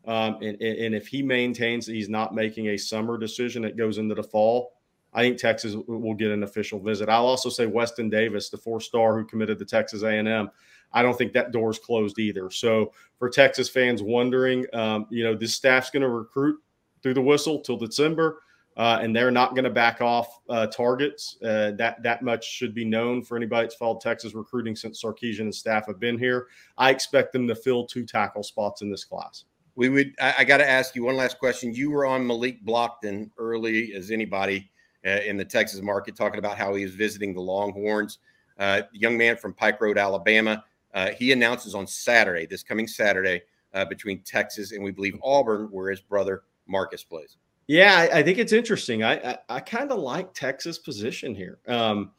Um, 0.07 0.37
and, 0.37 0.61
and 0.61 0.95
if 0.95 1.07
he 1.07 1.23
maintains 1.23 1.87
that 1.87 1.95
he's 1.95 2.09
not 2.09 2.35
making 2.35 2.69
a 2.69 2.77
summer 2.77 3.19
decision 3.19 3.63
that 3.63 3.77
goes 3.77 3.99
into 3.99 4.15
the 4.15 4.23
fall, 4.23 4.73
I 5.13 5.23
think 5.23 5.39
Texas 5.39 5.75
will 5.87 6.15
get 6.15 6.31
an 6.31 6.45
official 6.45 6.79
visit. 6.79 7.09
I'll 7.09 7.27
also 7.27 7.49
say 7.49 7.67
Weston 7.67 8.09
Davis, 8.09 8.49
the 8.49 8.57
four 8.57 8.81
star 8.81 9.19
who 9.19 9.25
committed 9.25 9.59
to 9.59 9.65
Texas 9.65 10.03
A&M. 10.03 10.51
I 10.93 11.03
don't 11.03 11.17
think 11.17 11.33
that 11.33 11.53
door's 11.53 11.79
closed 11.79 12.19
either. 12.19 12.51
So 12.51 12.93
for 13.19 13.29
Texas 13.29 13.69
fans 13.69 14.03
wondering, 14.03 14.67
um, 14.73 15.07
you 15.11 15.25
know, 15.25 15.35
this 15.35 15.55
staff's 15.55 15.91
going 15.91 16.03
to 16.03 16.09
recruit 16.09 16.59
through 17.03 17.15
the 17.15 17.23
whistle 17.23 17.61
till 17.61 17.77
December 17.77 18.41
uh, 18.77 18.99
and 19.03 19.15
they're 19.15 19.31
not 19.31 19.51
going 19.51 19.65
to 19.65 19.71
back 19.71 20.01
off 20.01 20.41
uh, 20.49 20.67
targets. 20.69 21.37
Uh, 21.43 21.73
that 21.73 22.03
that 22.03 22.23
much 22.23 22.49
should 22.49 22.75
be 22.75 22.85
known 22.85 23.23
for 23.23 23.37
anybody 23.37 23.67
that's 23.67 23.75
followed 23.75 24.01
Texas 24.01 24.35
recruiting 24.35 24.77
since 24.77 25.03
Sarkisian 25.03 25.41
and 25.41 25.55
staff 25.55 25.87
have 25.87 25.99
been 25.99 26.19
here. 26.19 26.47
I 26.79 26.91
expect 26.91 27.33
them 27.33 27.49
to 27.49 27.55
fill 27.55 27.85
two 27.85 28.07
tackle 28.07 28.43
spots 28.43 28.83
in 28.83 28.91
this 28.91 29.05
class. 29.05 29.45
We 29.75 29.89
would. 29.89 30.15
I, 30.21 30.35
I 30.39 30.45
got 30.45 30.59
to 30.59 30.69
ask 30.69 30.95
you 30.95 31.05
one 31.05 31.17
last 31.17 31.39
question. 31.39 31.75
You 31.75 31.91
were 31.91 32.07
on 32.07 32.27
Malik 32.27 32.65
Blocton 32.65 33.31
early 33.39 33.93
as 33.95 34.11
anybody 34.11 34.71
uh, 35.07 35.21
in 35.27 35.37
the 35.37 35.45
Texas 35.45 35.83
market, 35.83 36.17
talking 36.17 36.39
about 36.39 36.57
how 36.57 36.75
he 36.75 36.85
was 36.85 36.95
visiting 36.95 37.35
the 37.35 37.41
Longhorns. 37.41 38.19
Uh, 38.59 38.83
young 38.93 39.17
man 39.17 39.37
from 39.37 39.53
Pike 39.53 39.81
Road, 39.81 39.99
Alabama. 39.99 40.65
Uh, 40.95 41.11
he 41.11 41.33
announces 41.33 41.75
on 41.75 41.87
Saturday, 41.87 42.47
this 42.47 42.63
coming 42.63 42.87
Saturday, 42.87 43.43
between 43.89 44.21
Texas 44.23 44.73
and 44.73 44.83
we 44.83 44.91
believe 44.91 45.17
Auburn, 45.23 45.69
where 45.71 45.91
his 45.91 46.01
brother 46.01 46.43
Marcus 46.67 47.05
plays. 47.05 47.37
Yeah, 47.67 47.97
I, 47.97 48.19
I 48.19 48.23
think 48.23 48.39
it's 48.39 48.53
interesting. 48.53 49.05
I 49.05 49.15
I, 49.31 49.39
I 49.49 49.61
kind 49.61 49.93
of 49.93 50.01
like 50.01 50.35
Texas' 50.35 50.79
position 50.79 51.35
here. 51.35 51.59
Um, 51.69 52.11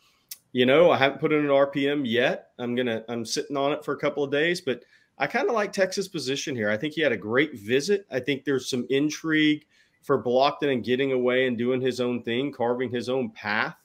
you 0.54 0.66
know, 0.66 0.92
I 0.92 0.98
haven't 0.98 1.20
put 1.20 1.34
in 1.34 1.40
an 1.40 1.48
RPM 1.48 2.04
yet. 2.06 2.52
I'm 2.60 2.76
gonna 2.76 3.04
I'm 3.10 3.26
sitting 3.26 3.58
on 3.58 3.72
it 3.74 3.84
for 3.84 3.94
a 3.94 3.98
couple 3.98 4.24
of 4.24 4.32
days, 4.32 4.62
but 4.62 4.84
I 5.18 5.28
kind 5.28 5.50
of 5.50 5.56
like 5.56 5.72
Texas' 5.72 6.08
position 6.08 6.56
here. 6.56 6.70
I 6.70 6.78
think 6.78 6.94
he 6.94 7.02
had 7.02 7.12
a 7.12 7.18
great 7.18 7.56
visit. 7.60 8.06
I 8.12 8.20
think 8.20 8.44
there's 8.44 8.70
some 8.70 8.88
intrigue 8.90 9.66
for 10.02 10.22
Blocton 10.22 10.72
and 10.72 10.84
getting 10.84 11.12
away 11.12 11.48
and 11.48 11.58
doing 11.58 11.80
his 11.80 12.00
own 12.00 12.24
thing, 12.24 12.52
carving 12.52 12.90
his 12.90 13.08
own 13.08 13.30
path. 13.32 13.76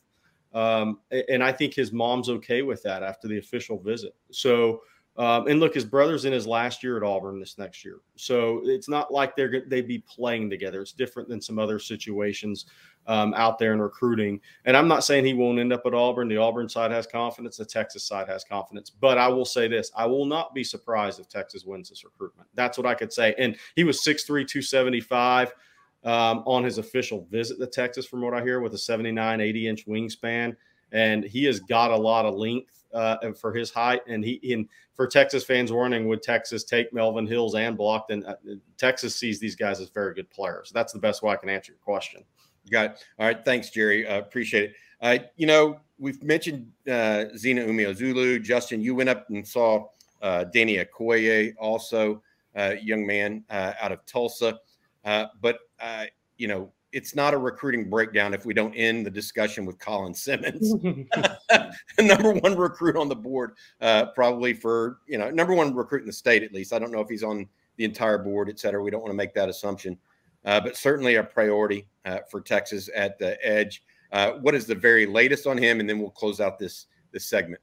Um, 0.57 1.01
and 1.29 1.45
I 1.45 1.53
think 1.53 1.75
his 1.75 1.93
mom's 1.93 2.31
okay 2.31 2.63
with 2.63 2.83
that 2.83 3.03
after 3.03 3.29
the 3.29 3.39
official 3.39 3.79
visit. 3.79 4.15
So 4.33 4.81
um, 5.19 5.47
and 5.47 5.61
look, 5.61 5.75
his 5.75 5.85
brother's 5.85 6.27
in 6.27 6.33
his 6.33 6.47
last 6.47 6.83
year 6.83 6.99
at 6.99 7.03
Auburn 7.03 7.41
this 7.41 7.57
next 7.57 7.85
year, 7.85 8.01
so 8.17 8.61
it's 8.65 8.89
not 8.89 9.11
like 9.11 9.35
they're 9.35 9.63
they'd 9.67 9.89
be 9.89 10.05
playing 10.07 10.51
together. 10.51 10.83
It's 10.83 10.93
different 10.93 11.29
than 11.31 11.41
some 11.41 11.59
other 11.59 11.79
situations 11.79 12.67
um, 13.07 13.33
out 13.33 13.59
there 13.59 13.73
in 13.73 13.81
recruiting. 13.81 14.41
And 14.67 14.77
I'm 14.77 14.89
not 14.89 15.05
saying 15.05 15.25
he 15.25 15.33
won't 15.33 15.59
end 15.59 15.73
up 15.73 15.87
at 15.87 15.95
Auburn. 15.95 16.29
The 16.29 16.37
Auburn 16.37 16.69
side 16.69 16.91
has 16.91 17.07
confidence. 17.07 17.57
The 17.57 17.65
Texas 17.65 18.05
side 18.05 18.29
has 18.29 18.45
confidence. 18.45 18.91
But 18.91 19.17
I 19.17 19.29
will 19.29 19.47
say 19.47 19.69
this: 19.69 19.91
I 19.97 20.05
will 20.05 20.27
not 20.27 20.55
be 20.55 20.63
surprised 20.63 21.19
if 21.19 21.31
Texas 21.31 21.65
wins 21.65 21.89
this 21.89 22.05
recruitment. 22.05 22.49
That's 22.55 22.77
what 22.77 22.87
I 22.87 22.95
could 22.95 23.13
say. 23.13 23.35
And 23.39 23.57
he 23.75 23.85
was 23.85 24.05
6'3", 24.05 24.27
275 24.27 25.55
um, 26.07 26.43
on 26.47 26.65
his 26.65 26.79
official 26.79 27.27
visit 27.31 27.59
to 27.59 27.67
Texas, 27.67 28.07
from 28.07 28.23
what 28.23 28.33
I 28.33 28.41
hear, 28.41 28.61
with 28.61 28.73
a 28.75 28.79
79, 28.79 29.41
80 29.41 29.69
inch 29.69 29.87
wingspan, 29.87 30.57
and 30.93 31.25
he 31.25 31.45
has 31.45 31.61
got 31.61 31.91
a 31.91 31.97
lot 31.97 32.25
of 32.25 32.35
length 32.37 32.85
uh, 32.95 33.33
for 33.33 33.53
his 33.53 33.71
height. 33.71 34.01
And 34.07 34.25
he 34.25 34.35
in 34.35 34.69
for 34.95 35.07
Texas 35.07 35.45
fans 35.45 35.73
warning, 35.73 36.07
would 36.09 36.23
Texas 36.23 36.65
take 36.65 36.93
Melvin 36.95 37.27
Hills 37.27 37.55
and 37.57 37.77
Blocton? 37.77 38.27
Uh, 38.27 38.37
Texas 38.79 39.17
sees 39.17 39.41
these 39.41 39.57
guys 39.57 39.81
as 39.81 39.91
very 39.91 40.15
good 40.15 40.31
players. 40.31 40.71
That's 40.73 40.93
the 40.93 40.99
best 41.01 41.23
way 41.23 41.33
I 41.33 41.37
can 41.37 41.51
answer 41.51 41.73
your 41.73 41.81
question. 41.81 42.25
Got 42.71 42.87
it. 42.87 43.05
All 43.19 43.27
right. 43.27 43.45
Thanks, 43.45 43.71
Gerry. 43.71 44.07
Uh, 44.07 44.19
appreciate 44.19 44.71
it. 44.71 44.77
Uh, 45.01 45.19
you 45.37 45.47
know, 45.47 45.81
we've 45.99 46.23
mentioned 46.23 46.71
uh, 46.89 47.27
Zina 47.37 47.63
Umeozulu. 47.63 48.43
Justin, 48.43 48.81
you 48.81 48.95
went 48.95 49.09
up 49.09 49.29
and 49.29 49.47
saw 49.47 49.87
uh, 50.23 50.45
Danny 50.45 50.79
Okoye, 50.79 51.53
also 51.59 52.23
a 52.55 52.71
uh, 52.71 52.75
young 52.83 53.07
man 53.07 53.45
uh, 53.51 53.75
out 53.81 53.93
of 53.93 54.05
Tulsa. 54.07 54.59
Uh, 55.07 55.27
but, 55.41 55.61
uh, 55.81 56.05
you 56.37 56.49
know, 56.49 56.71
it's 56.93 57.15
not 57.15 57.35
a 57.35 57.39
recruiting 57.39 57.91
breakdown 57.91 58.33
if 58.33 58.47
we 58.47 58.55
don't 58.55 58.73
end 58.75 59.05
the 59.05 59.11
discussion 59.11 59.67
with 59.67 59.79
Colin 59.79 60.15
Simmons, 60.15 60.75
number 62.01 62.33
one 62.33 62.57
recruit 62.57 62.97
on 62.97 63.09
the 63.09 63.17
board, 63.17 63.53
uh, 63.83 64.07
probably 64.07 64.55
for 64.55 65.01
you 65.07 65.19
know 65.19 65.29
number 65.31 65.53
one 65.53 65.75
recruit 65.75 66.01
in 66.01 66.07
the 66.07 66.13
state 66.13 66.43
at 66.43 66.55
least. 66.55 66.73
I 66.73 66.79
don't 66.79 66.91
know 66.91 67.01
if 67.01 67.09
he's 67.09 67.23
on 67.23 67.47
the 67.77 67.85
entire 67.85 68.17
board, 68.17 68.49
et 68.49 68.59
cetera. 68.59 68.83
We 68.83 68.91
don't 68.91 69.03
want 69.03 69.11
to 69.11 69.17
make 69.17 69.35
that 69.35 69.51
assumption, 69.51 69.99
uh, 70.47 70.61
but 70.61 70.77
certainly 70.77 71.17
a 71.17 71.23
priority 71.23 71.87
uh, 72.07 72.21
for 72.31 72.41
Texas 72.41 72.89
at 72.95 73.19
the 73.19 73.37
edge. 73.47 73.83
Uh, 74.13 74.33
what 74.41 74.55
is 74.55 74.65
the 74.65 74.75
very 74.75 75.05
latest 75.05 75.47
on 75.47 75.59
him, 75.59 75.81
and 75.81 75.89
then 75.89 75.99
we'll 75.99 76.09
close 76.09 76.41
out 76.41 76.59
this 76.59 76.87
this 77.13 77.27
segment. 77.27 77.61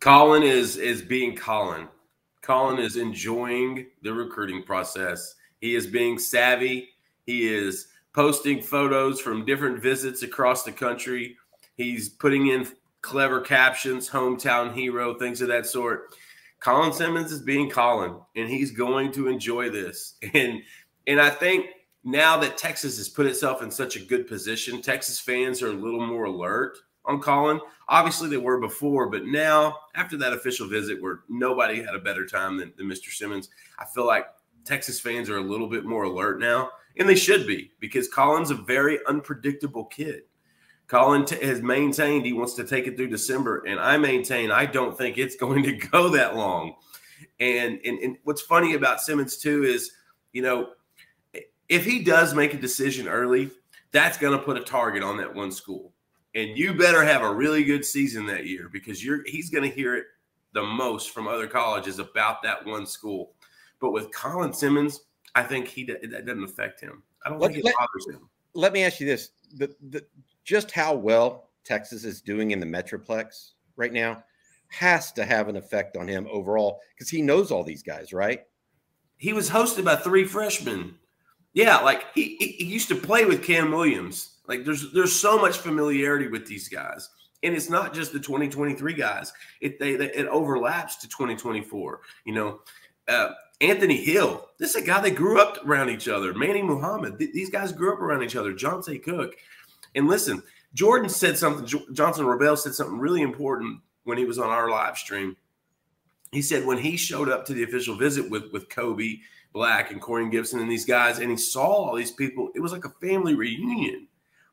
Colin 0.00 0.42
is 0.42 0.76
is 0.76 1.02
being 1.02 1.36
Colin. 1.36 1.88
Colin 2.42 2.78
is 2.78 2.96
enjoying 2.96 3.86
the 4.02 4.12
recruiting 4.12 4.64
process. 4.64 5.36
He 5.64 5.76
is 5.76 5.86
being 5.86 6.18
savvy. 6.18 6.90
He 7.24 7.48
is 7.48 7.88
posting 8.12 8.60
photos 8.60 9.18
from 9.18 9.46
different 9.46 9.80
visits 9.80 10.22
across 10.22 10.62
the 10.62 10.72
country. 10.72 11.38
He's 11.74 12.10
putting 12.10 12.48
in 12.48 12.68
clever 13.00 13.40
captions, 13.40 14.10
hometown 14.10 14.74
hero, 14.74 15.14
things 15.14 15.40
of 15.40 15.48
that 15.48 15.64
sort. 15.64 16.14
Colin 16.60 16.92
Simmons 16.92 17.32
is 17.32 17.40
being 17.40 17.70
Colin, 17.70 18.16
and 18.36 18.46
he's 18.46 18.72
going 18.72 19.10
to 19.12 19.28
enjoy 19.28 19.70
this. 19.70 20.16
And 20.34 20.60
and 21.06 21.18
I 21.18 21.30
think 21.30 21.68
now 22.04 22.36
that 22.40 22.58
Texas 22.58 22.98
has 22.98 23.08
put 23.08 23.24
itself 23.24 23.62
in 23.62 23.70
such 23.70 23.96
a 23.96 24.04
good 24.04 24.28
position, 24.28 24.82
Texas 24.82 25.18
fans 25.18 25.62
are 25.62 25.68
a 25.68 25.72
little 25.72 26.06
more 26.06 26.24
alert 26.24 26.76
on 27.06 27.22
Colin. 27.22 27.58
Obviously, 27.88 28.28
they 28.28 28.36
were 28.36 28.60
before, 28.60 29.08
but 29.08 29.24
now 29.24 29.78
after 29.94 30.18
that 30.18 30.34
official 30.34 30.68
visit 30.68 31.00
where 31.00 31.20
nobody 31.30 31.82
had 31.82 31.94
a 31.94 32.00
better 32.00 32.26
time 32.26 32.58
than, 32.58 32.74
than 32.76 32.86
Mr. 32.86 33.10
Simmons, 33.10 33.48
I 33.78 33.86
feel 33.86 34.06
like 34.06 34.26
Texas 34.64 35.00
fans 35.00 35.28
are 35.30 35.38
a 35.38 35.42
little 35.42 35.68
bit 35.68 35.84
more 35.84 36.04
alert 36.04 36.40
now, 36.40 36.70
and 36.96 37.08
they 37.08 37.14
should 37.14 37.46
be 37.46 37.72
because 37.80 38.08
Colin's 38.08 38.50
a 38.50 38.54
very 38.54 38.98
unpredictable 39.06 39.84
kid. 39.84 40.22
Colin 40.86 41.24
t- 41.24 41.44
has 41.44 41.62
maintained 41.62 42.26
he 42.26 42.32
wants 42.32 42.54
to 42.54 42.64
take 42.64 42.86
it 42.86 42.96
through 42.96 43.08
December, 43.08 43.64
and 43.66 43.80
I 43.80 43.96
maintain 43.96 44.50
I 44.50 44.66
don't 44.66 44.96
think 44.96 45.18
it's 45.18 45.36
going 45.40 45.62
to 45.64 45.72
go 45.72 46.08
that 46.10 46.36
long. 46.36 46.74
And, 47.40 47.80
and 47.84 47.98
and 47.98 48.16
what's 48.24 48.42
funny 48.42 48.74
about 48.74 49.00
Simmons 49.00 49.38
too 49.38 49.64
is, 49.64 49.92
you 50.32 50.42
know, 50.42 50.70
if 51.68 51.84
he 51.84 52.02
does 52.02 52.34
make 52.34 52.54
a 52.54 52.58
decision 52.58 53.08
early, 53.08 53.50
that's 53.92 54.18
going 54.18 54.36
to 54.36 54.44
put 54.44 54.56
a 54.56 54.62
target 54.62 55.02
on 55.02 55.16
that 55.18 55.34
one 55.34 55.52
school, 55.52 55.92
and 56.34 56.56
you 56.58 56.74
better 56.74 57.02
have 57.02 57.22
a 57.22 57.34
really 57.34 57.64
good 57.64 57.84
season 57.84 58.26
that 58.26 58.46
year 58.46 58.68
because 58.70 59.04
you're 59.04 59.22
he's 59.26 59.50
going 59.50 59.68
to 59.68 59.74
hear 59.74 59.94
it 59.96 60.04
the 60.52 60.62
most 60.62 61.10
from 61.10 61.26
other 61.26 61.46
colleges 61.46 61.98
about 61.98 62.42
that 62.42 62.64
one 62.64 62.86
school. 62.86 63.32
But 63.84 63.92
with 63.92 64.10
Colin 64.12 64.54
Simmons, 64.54 65.02
I 65.34 65.42
think 65.42 65.68
he 65.68 65.84
that 65.84 66.24
doesn't 66.24 66.42
affect 66.42 66.80
him. 66.80 67.02
I 67.22 67.28
don't 67.28 67.38
let, 67.38 67.52
think 67.52 67.66
it 67.66 67.74
bothers 67.78 68.16
him. 68.16 68.30
Let 68.54 68.72
me 68.72 68.82
ask 68.82 68.98
you 68.98 69.04
this: 69.04 69.32
the, 69.56 69.76
the 69.90 70.06
just 70.42 70.70
how 70.70 70.94
well 70.94 71.50
Texas 71.64 72.02
is 72.02 72.22
doing 72.22 72.52
in 72.52 72.60
the 72.60 72.66
Metroplex 72.66 73.50
right 73.76 73.92
now 73.92 74.24
has 74.68 75.12
to 75.12 75.26
have 75.26 75.48
an 75.48 75.56
effect 75.56 75.98
on 75.98 76.08
him 76.08 76.26
overall 76.30 76.80
because 76.94 77.10
he 77.10 77.20
knows 77.20 77.50
all 77.50 77.62
these 77.62 77.82
guys, 77.82 78.14
right? 78.14 78.46
He 79.18 79.34
was 79.34 79.50
hosted 79.50 79.84
by 79.84 79.96
three 79.96 80.24
freshmen. 80.24 80.94
Yeah, 81.52 81.76
like 81.80 82.06
he, 82.14 82.36
he 82.38 82.64
used 82.64 82.88
to 82.88 82.96
play 82.96 83.26
with 83.26 83.44
Cam 83.44 83.70
Williams. 83.70 84.38
Like 84.48 84.64
there's 84.64 84.94
there's 84.94 85.12
so 85.12 85.38
much 85.38 85.58
familiarity 85.58 86.28
with 86.28 86.46
these 86.46 86.70
guys. 86.70 87.10
And 87.42 87.54
it's 87.54 87.68
not 87.68 87.92
just 87.92 88.14
the 88.14 88.18
2023 88.18 88.94
guys. 88.94 89.30
It 89.60 89.78
they, 89.78 89.96
they 89.96 90.10
it 90.10 90.26
overlaps 90.28 90.96
to 90.96 91.08
2024. 91.08 92.00
You 92.24 92.32
know, 92.32 92.60
uh, 93.06 93.32
Anthony 93.60 93.96
Hill. 93.96 94.48
This 94.58 94.70
is 94.74 94.82
a 94.82 94.86
guy 94.86 95.00
that 95.00 95.14
grew 95.14 95.40
up 95.40 95.64
around 95.66 95.90
each 95.90 96.08
other. 96.08 96.34
Manny 96.34 96.62
Muhammad. 96.62 97.18
Th- 97.18 97.32
these 97.32 97.50
guys 97.50 97.72
grew 97.72 97.92
up 97.92 98.00
around 98.00 98.22
each 98.22 98.36
other. 98.36 98.52
Johntay 98.52 99.02
Cook. 99.02 99.36
And 99.94 100.08
listen, 100.08 100.42
Jordan 100.74 101.08
said 101.08 101.38
something. 101.38 101.66
Johnson 101.92 102.26
Rubell 102.26 102.58
said 102.58 102.74
something 102.74 102.98
really 102.98 103.22
important 103.22 103.80
when 104.04 104.18
he 104.18 104.24
was 104.24 104.38
on 104.38 104.50
our 104.50 104.68
live 104.68 104.98
stream. 104.98 105.36
He 106.32 106.42
said 106.42 106.66
when 106.66 106.78
he 106.78 106.96
showed 106.96 107.28
up 107.28 107.44
to 107.46 107.54
the 107.54 107.62
official 107.62 107.96
visit 107.96 108.28
with 108.28 108.52
with 108.52 108.68
Kobe 108.68 109.18
Black 109.52 109.92
and 109.92 110.02
Corian 110.02 110.32
Gipson 110.32 110.60
and 110.60 110.70
these 110.70 110.84
guys, 110.84 111.20
and 111.20 111.30
he 111.30 111.36
saw 111.36 111.64
all 111.64 111.94
these 111.94 112.10
people, 112.10 112.50
it 112.56 112.60
was 112.60 112.72
like 112.72 112.84
a 112.84 112.90
family 113.00 113.34
reunion 113.34 114.08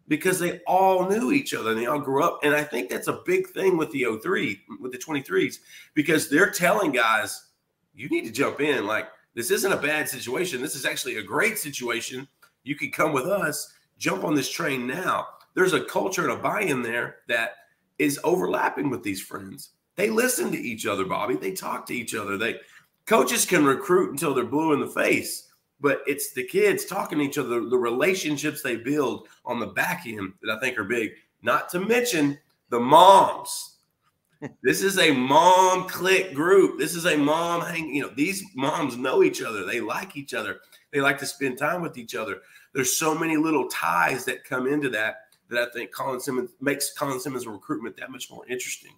because 0.08 0.40
they 0.40 0.60
all 0.68 1.10
knew 1.10 1.32
each 1.32 1.54
other 1.54 1.72
and 1.72 1.80
they 1.80 1.88
all 1.88 2.00
grew 2.00 2.24
up. 2.24 2.40
And 2.44 2.54
I 2.54 2.64
think 2.64 2.90
that's 2.90 3.08
a 3.08 3.22
big 3.26 3.48
thing 3.48 3.78
with 3.78 3.92
the 3.92 4.06
03, 4.22 4.62
with 4.80 4.92
the 4.92 4.98
23s, 4.98 5.56
because 5.96 6.30
they're 6.30 6.52
telling 6.52 6.92
guys, 6.92 7.48
you 7.94 8.10
need 8.10 8.26
to 8.26 8.32
jump 8.32 8.62
in. 8.62 8.86
Like, 8.86 9.08
this 9.34 9.52
isn't 9.52 9.72
a 9.72 9.78
bad 9.78 10.10
situation. 10.10 10.62
This 10.62 10.76
is 10.76 10.86
actually 10.86 11.18
a 11.18 11.24
great 11.24 11.58
situation. 11.58 12.28
You 12.64 12.76
can 12.76 12.92
come 12.92 13.14
with 13.14 13.26
us, 13.26 13.74
jump 13.98 14.24
on 14.24 14.36
this 14.36 14.50
train 14.50 14.86
now. 14.86 15.28
There's 15.54 15.74
a 15.74 15.84
culture 15.84 16.24
and 16.24 16.32
a 16.32 16.42
buy 16.42 16.62
in 16.62 16.82
there 16.82 17.18
that 17.28 17.56
is 18.00 18.20
overlapping 18.24 18.90
with 18.90 19.04
these 19.04 19.22
friends. 19.22 19.72
They 19.96 20.10
listen 20.10 20.52
to 20.52 20.58
each 20.58 20.86
other, 20.86 21.06
Bobby. 21.06 21.36
They 21.36 21.52
talk 21.52 21.86
to 21.88 21.94
each 21.94 22.16
other. 22.16 22.38
They 22.38 22.60
coaches 23.06 23.46
can 23.46 23.66
recruit 23.66 24.12
until 24.12 24.34
they're 24.34 24.46
blue 24.46 24.74
in 24.74 24.80
the 24.80 24.88
face, 24.88 25.50
but 25.80 26.02
it's 26.08 26.34
the 26.34 26.46
kids 26.46 26.86
talking 26.86 27.20
to 27.20 27.26
each 27.26 27.38
other, 27.38 27.66
the 27.66 27.78
relationships 27.78 28.62
they 28.62 28.78
build 28.78 29.28
on 29.46 29.60
the 29.60 29.68
back 29.68 30.04
end 30.06 30.34
that 30.42 30.56
I 30.56 30.60
think 30.60 30.78
are 30.78 30.84
big. 30.84 31.12
Not 31.42 31.70
to 31.70 31.80
mention 31.80 32.38
the 32.70 32.80
moms. 32.80 33.71
This 34.64 34.82
is 34.82 34.98
a 34.98 35.12
mom 35.12 35.88
click 35.88 36.34
group. 36.34 36.80
This 36.80 36.96
is 36.96 37.06
a 37.06 37.18
mom 37.18 37.62
hang. 37.62 37.94
You 37.94 38.04
know, 38.04 38.12
these 38.16 38.44
moms 38.56 38.98
know 38.98 39.24
each 39.24 39.42
other. 39.42 39.66
They 39.66 39.82
like 39.82 40.16
each 40.16 40.34
other. 40.34 40.60
They 40.92 41.02
like 41.02 41.18
to 41.20 41.26
spend 41.26 41.58
time 41.58 41.82
with 41.82 41.98
each 41.98 42.16
other. 42.16 42.42
There's 42.74 42.98
so 42.98 43.14
many 43.14 43.38
little 43.38 43.68
ties 43.70 44.26
that 44.26 44.44
come 44.44 44.68
into 44.68 44.90
that 44.90 45.18
that 45.50 45.70
I 45.70 45.72
think 45.72 45.92
Colin 45.94 46.20
Simmons 46.20 46.52
makes 46.60 46.94
Colin 46.94 47.20
Simmons' 47.20 47.46
recruitment 47.46 47.98
that 47.98 48.10
much 48.10 48.32
more 48.32 48.46
interesting. 48.48 48.94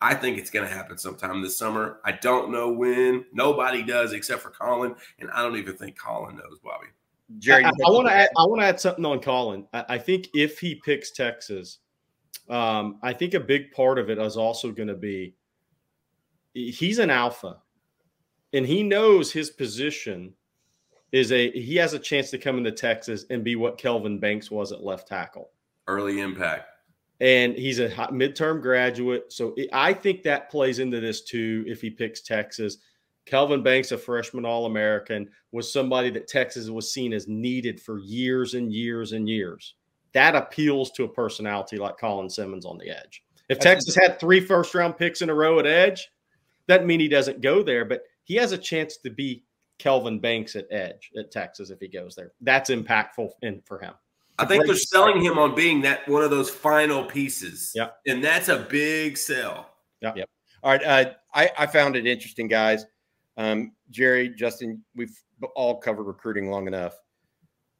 I 0.00 0.14
think 0.14 0.36
it's 0.36 0.50
going 0.50 0.68
to 0.68 0.74
happen 0.74 0.98
sometime 0.98 1.42
this 1.42 1.56
summer. 1.56 2.00
I 2.04 2.12
don't 2.12 2.50
know 2.50 2.72
when. 2.72 3.24
Nobody 3.32 3.84
does 3.84 4.12
except 4.12 4.42
for 4.42 4.50
Colin, 4.50 4.96
and 5.20 5.30
I 5.30 5.42
don't 5.42 5.56
even 5.56 5.76
think 5.76 5.96
Colin 5.96 6.36
knows, 6.36 6.58
Bobby. 6.64 6.86
Gerry, 7.38 7.64
I, 7.64 7.68
I 7.68 7.90
want 7.90 8.08
to 8.08 8.12
add, 8.16 8.30
I 8.36 8.44
want 8.44 8.60
to 8.62 8.66
add 8.66 8.80
something 8.80 9.04
on 9.04 9.20
Colin. 9.20 9.66
I, 9.72 9.84
I, 9.90 9.98
think 9.98 10.28
if 10.34 10.58
he 10.58 10.74
picks 10.74 11.12
Texas, 11.12 11.78
um, 12.48 12.98
I 13.02 13.12
think 13.12 13.34
a 13.34 13.40
big 13.40 13.72
part 13.72 13.98
of 13.98 14.10
it 14.10 14.18
is 14.18 14.36
also 14.36 14.72
going 14.72 14.88
to 14.88 14.94
be 14.94 15.34
he's 16.54 16.98
an 16.98 17.10
alpha, 17.10 17.58
and 18.52 18.66
he 18.66 18.82
knows 18.82 19.32
his 19.32 19.50
position 19.50 20.34
is 21.12 21.32
a 21.32 21.50
he 21.50 21.76
has 21.76 21.92
a 21.92 21.98
chance 21.98 22.30
to 22.30 22.38
come 22.38 22.58
into 22.58 22.72
Texas 22.72 23.24
and 23.30 23.44
be 23.44 23.56
what 23.56 23.78
Kelvin 23.78 24.18
Banks 24.18 24.50
was 24.50 24.72
at 24.72 24.82
left 24.82 25.08
tackle. 25.08 25.50
Early 25.86 26.20
impact 26.20 26.72
and 27.22 27.54
he's 27.54 27.78
a 27.78 27.88
midterm 27.88 28.60
graduate. 28.60 29.32
So 29.32 29.54
I 29.72 29.92
think 29.92 30.24
that 30.24 30.50
plays 30.50 30.80
into 30.80 30.98
this 30.98 31.22
too. 31.22 31.64
If 31.68 31.80
he 31.80 31.88
picks 31.88 32.20
Texas, 32.20 32.78
Kelvin 33.26 33.62
Banks, 33.62 33.92
a 33.92 33.98
freshman 33.98 34.44
All 34.44 34.66
American, 34.66 35.30
was 35.52 35.72
somebody 35.72 36.10
that 36.10 36.26
Texas 36.26 36.68
was 36.68 36.92
seen 36.92 37.12
as 37.12 37.28
needed 37.28 37.80
for 37.80 38.00
years 38.00 38.54
and 38.54 38.72
years 38.72 39.12
and 39.12 39.28
years. 39.28 39.76
That 40.14 40.34
appeals 40.34 40.90
to 40.92 41.04
a 41.04 41.08
personality 41.08 41.78
like 41.78 41.98
Colin 41.98 42.28
Simmons 42.28 42.66
on 42.66 42.78
the 42.78 42.90
edge. 42.90 43.22
If 43.48 43.58
Texas 43.58 43.94
had 43.94 44.18
three 44.18 44.40
first 44.40 44.74
round 44.74 44.96
picks 44.96 45.22
in 45.22 45.30
a 45.30 45.34
row 45.34 45.58
at 45.58 45.66
edge, 45.66 46.08
that 46.68 46.86
mean 46.86 47.00
he 47.00 47.08
doesn't 47.08 47.40
go 47.40 47.62
there, 47.62 47.84
but 47.84 48.02
he 48.24 48.34
has 48.36 48.52
a 48.52 48.58
chance 48.58 48.96
to 48.98 49.10
be 49.10 49.44
Kelvin 49.78 50.20
Banks 50.20 50.54
at 50.56 50.66
edge 50.70 51.10
at 51.18 51.30
Texas 51.30 51.70
if 51.70 51.80
he 51.80 51.88
goes 51.88 52.14
there. 52.14 52.32
That's 52.40 52.70
impactful 52.70 53.30
in, 53.42 53.60
for 53.64 53.78
him. 53.78 53.94
I 54.38 54.46
think 54.46 54.66
they're 54.66 54.76
selling 54.76 55.22
him 55.22 55.38
on 55.38 55.54
being 55.54 55.82
that 55.82 56.08
one 56.08 56.22
of 56.22 56.30
those 56.30 56.50
final 56.50 57.04
pieces. 57.04 57.72
Yeah. 57.74 57.90
And 58.06 58.24
that's 58.24 58.48
a 58.48 58.58
big 58.58 59.18
sell. 59.18 59.70
Yeah. 60.00 60.12
Yep. 60.16 60.30
All 60.62 60.72
right. 60.72 60.82
Uh, 60.84 61.10
I, 61.34 61.50
I 61.58 61.66
found 61.66 61.96
it 61.96 62.06
interesting, 62.06 62.48
guys. 62.48 62.86
Um, 63.36 63.72
Gerry, 63.90 64.30
Justin, 64.30 64.82
we've 64.94 65.16
all 65.54 65.76
covered 65.76 66.04
recruiting 66.04 66.50
long 66.50 66.66
enough. 66.66 66.94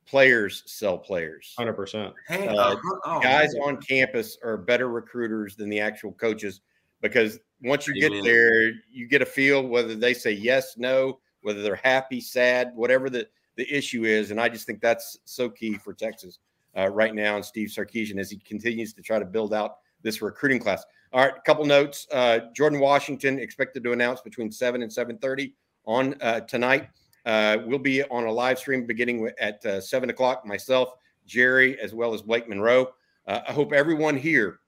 Players 0.07 0.63
sell 0.67 0.99
players. 0.99 1.55
100%. 1.59 2.13
Uh, 2.31 2.77
oh, 3.05 3.21
guys 3.21 3.55
man. 3.55 3.63
on 3.63 3.77
campus 3.79 4.37
are 4.43 4.57
better 4.57 4.89
recruiters 4.89 5.57
than 5.57 5.69
the 5.69 5.81
actual 5.81 6.13
coaches 6.13 6.61
because 7.01 7.39
once 7.63 7.87
you 7.87 7.95
Amen. 7.97 8.23
get 8.23 8.25
there, 8.25 8.71
you 8.91 9.07
get 9.09 9.23
a 9.23 9.27
feel 9.27 9.67
whether 9.67 9.95
they 9.95 10.15
say 10.15 10.33
yes, 10.33 10.77
no, 10.77 11.21
whether 11.43 11.63
they're 11.63 11.77
happy, 11.77 12.21
sad, 12.21 12.73
whatever 12.75 13.09
the, 13.09 13.29
the 13.57 13.71
issue 13.73 14.05
is. 14.05 14.31
And 14.31 14.41
I 14.41 14.49
just 14.49 14.67
think 14.67 14.81
that's 14.81 15.19
so 15.25 15.49
key 15.49 15.75
for 15.75 15.93
Texas 15.93 16.39
uh, 16.77 16.89
right 16.89 17.15
now 17.15 17.37
and 17.37 17.45
Steve 17.45 17.69
Sarkisian 17.69 18.19
as 18.19 18.31
he 18.31 18.39
continues 18.39 18.93
to 18.95 19.03
try 19.03 19.19
to 19.19 19.25
build 19.25 19.55
out 19.55 19.77
this 20.03 20.23
recruiting 20.23 20.59
class. 20.59 20.85
All 21.13 21.25
right, 21.25 21.35
a 21.37 21.41
couple 21.43 21.65
notes. 21.65 22.07
Uh, 22.11 22.41
Jordan 22.55 22.81
Washington 22.81 23.39
expected 23.39 23.85
to 23.85 23.93
announce 23.93 24.21
between 24.23 24.51
seven 24.51 24.83
and 24.83 24.91
seven 24.91 25.19
thirty 25.19 25.55
on 25.85 26.15
uh, 26.23 26.41
tonight. 26.41 26.89
Uh, 27.25 27.59
we'll 27.65 27.79
be 27.79 28.03
on 28.05 28.25
a 28.25 28.33
live 28.33 28.59
stream 28.59 28.87
beginning 28.87 29.31
at 29.41 29.65
uh, 29.65 29.81
seven 29.81 30.11
o'clock. 30.11 30.45
Myself, 30.45 30.95
Gerry, 31.27 31.79
as 31.81 31.95
well 31.95 32.15
as 32.15 32.23
Blake 32.23 32.49
Monroe. 32.49 32.89
Uh, 33.27 33.41
I 33.49 33.53
hope 33.53 33.73
everyone 33.73 34.17
here 34.17 34.59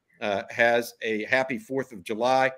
has 0.50 0.94
a 1.02 1.24
happy 1.24 1.58
Fourth 1.58 1.92
of 1.92 2.02
July. 2.02 2.50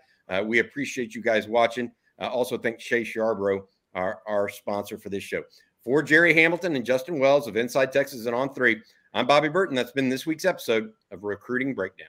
we 0.44 0.58
appreciate 0.58 1.14
you 1.14 1.22
guys 1.22 1.48
watching. 1.48 1.90
also, 2.20 2.56
thank 2.58 2.78
Chase 2.78 3.14
Yarborough, 3.14 3.66
our, 3.94 4.20
our 4.26 4.48
sponsor 4.48 4.98
for 4.98 5.08
this 5.08 5.24
show. 5.24 5.42
For 5.82 6.02
Gerry 6.02 6.34
Hamilton 6.34 6.76
and 6.76 6.84
Justin 6.84 7.18
Wells 7.18 7.46
of 7.46 7.56
Inside 7.56 7.92
Texas 7.92 8.26
and 8.26 8.34
On 8.34 8.52
Three, 8.52 8.82
I'm 9.14 9.26
Bobby 9.26 9.48
Burton. 9.48 9.74
That's 9.74 9.92
been 9.92 10.08
this 10.08 10.26
week's 10.26 10.44
episode 10.44 10.92
of 11.10 11.24
Recruiting 11.24 11.74
Breakdown. 11.74 12.08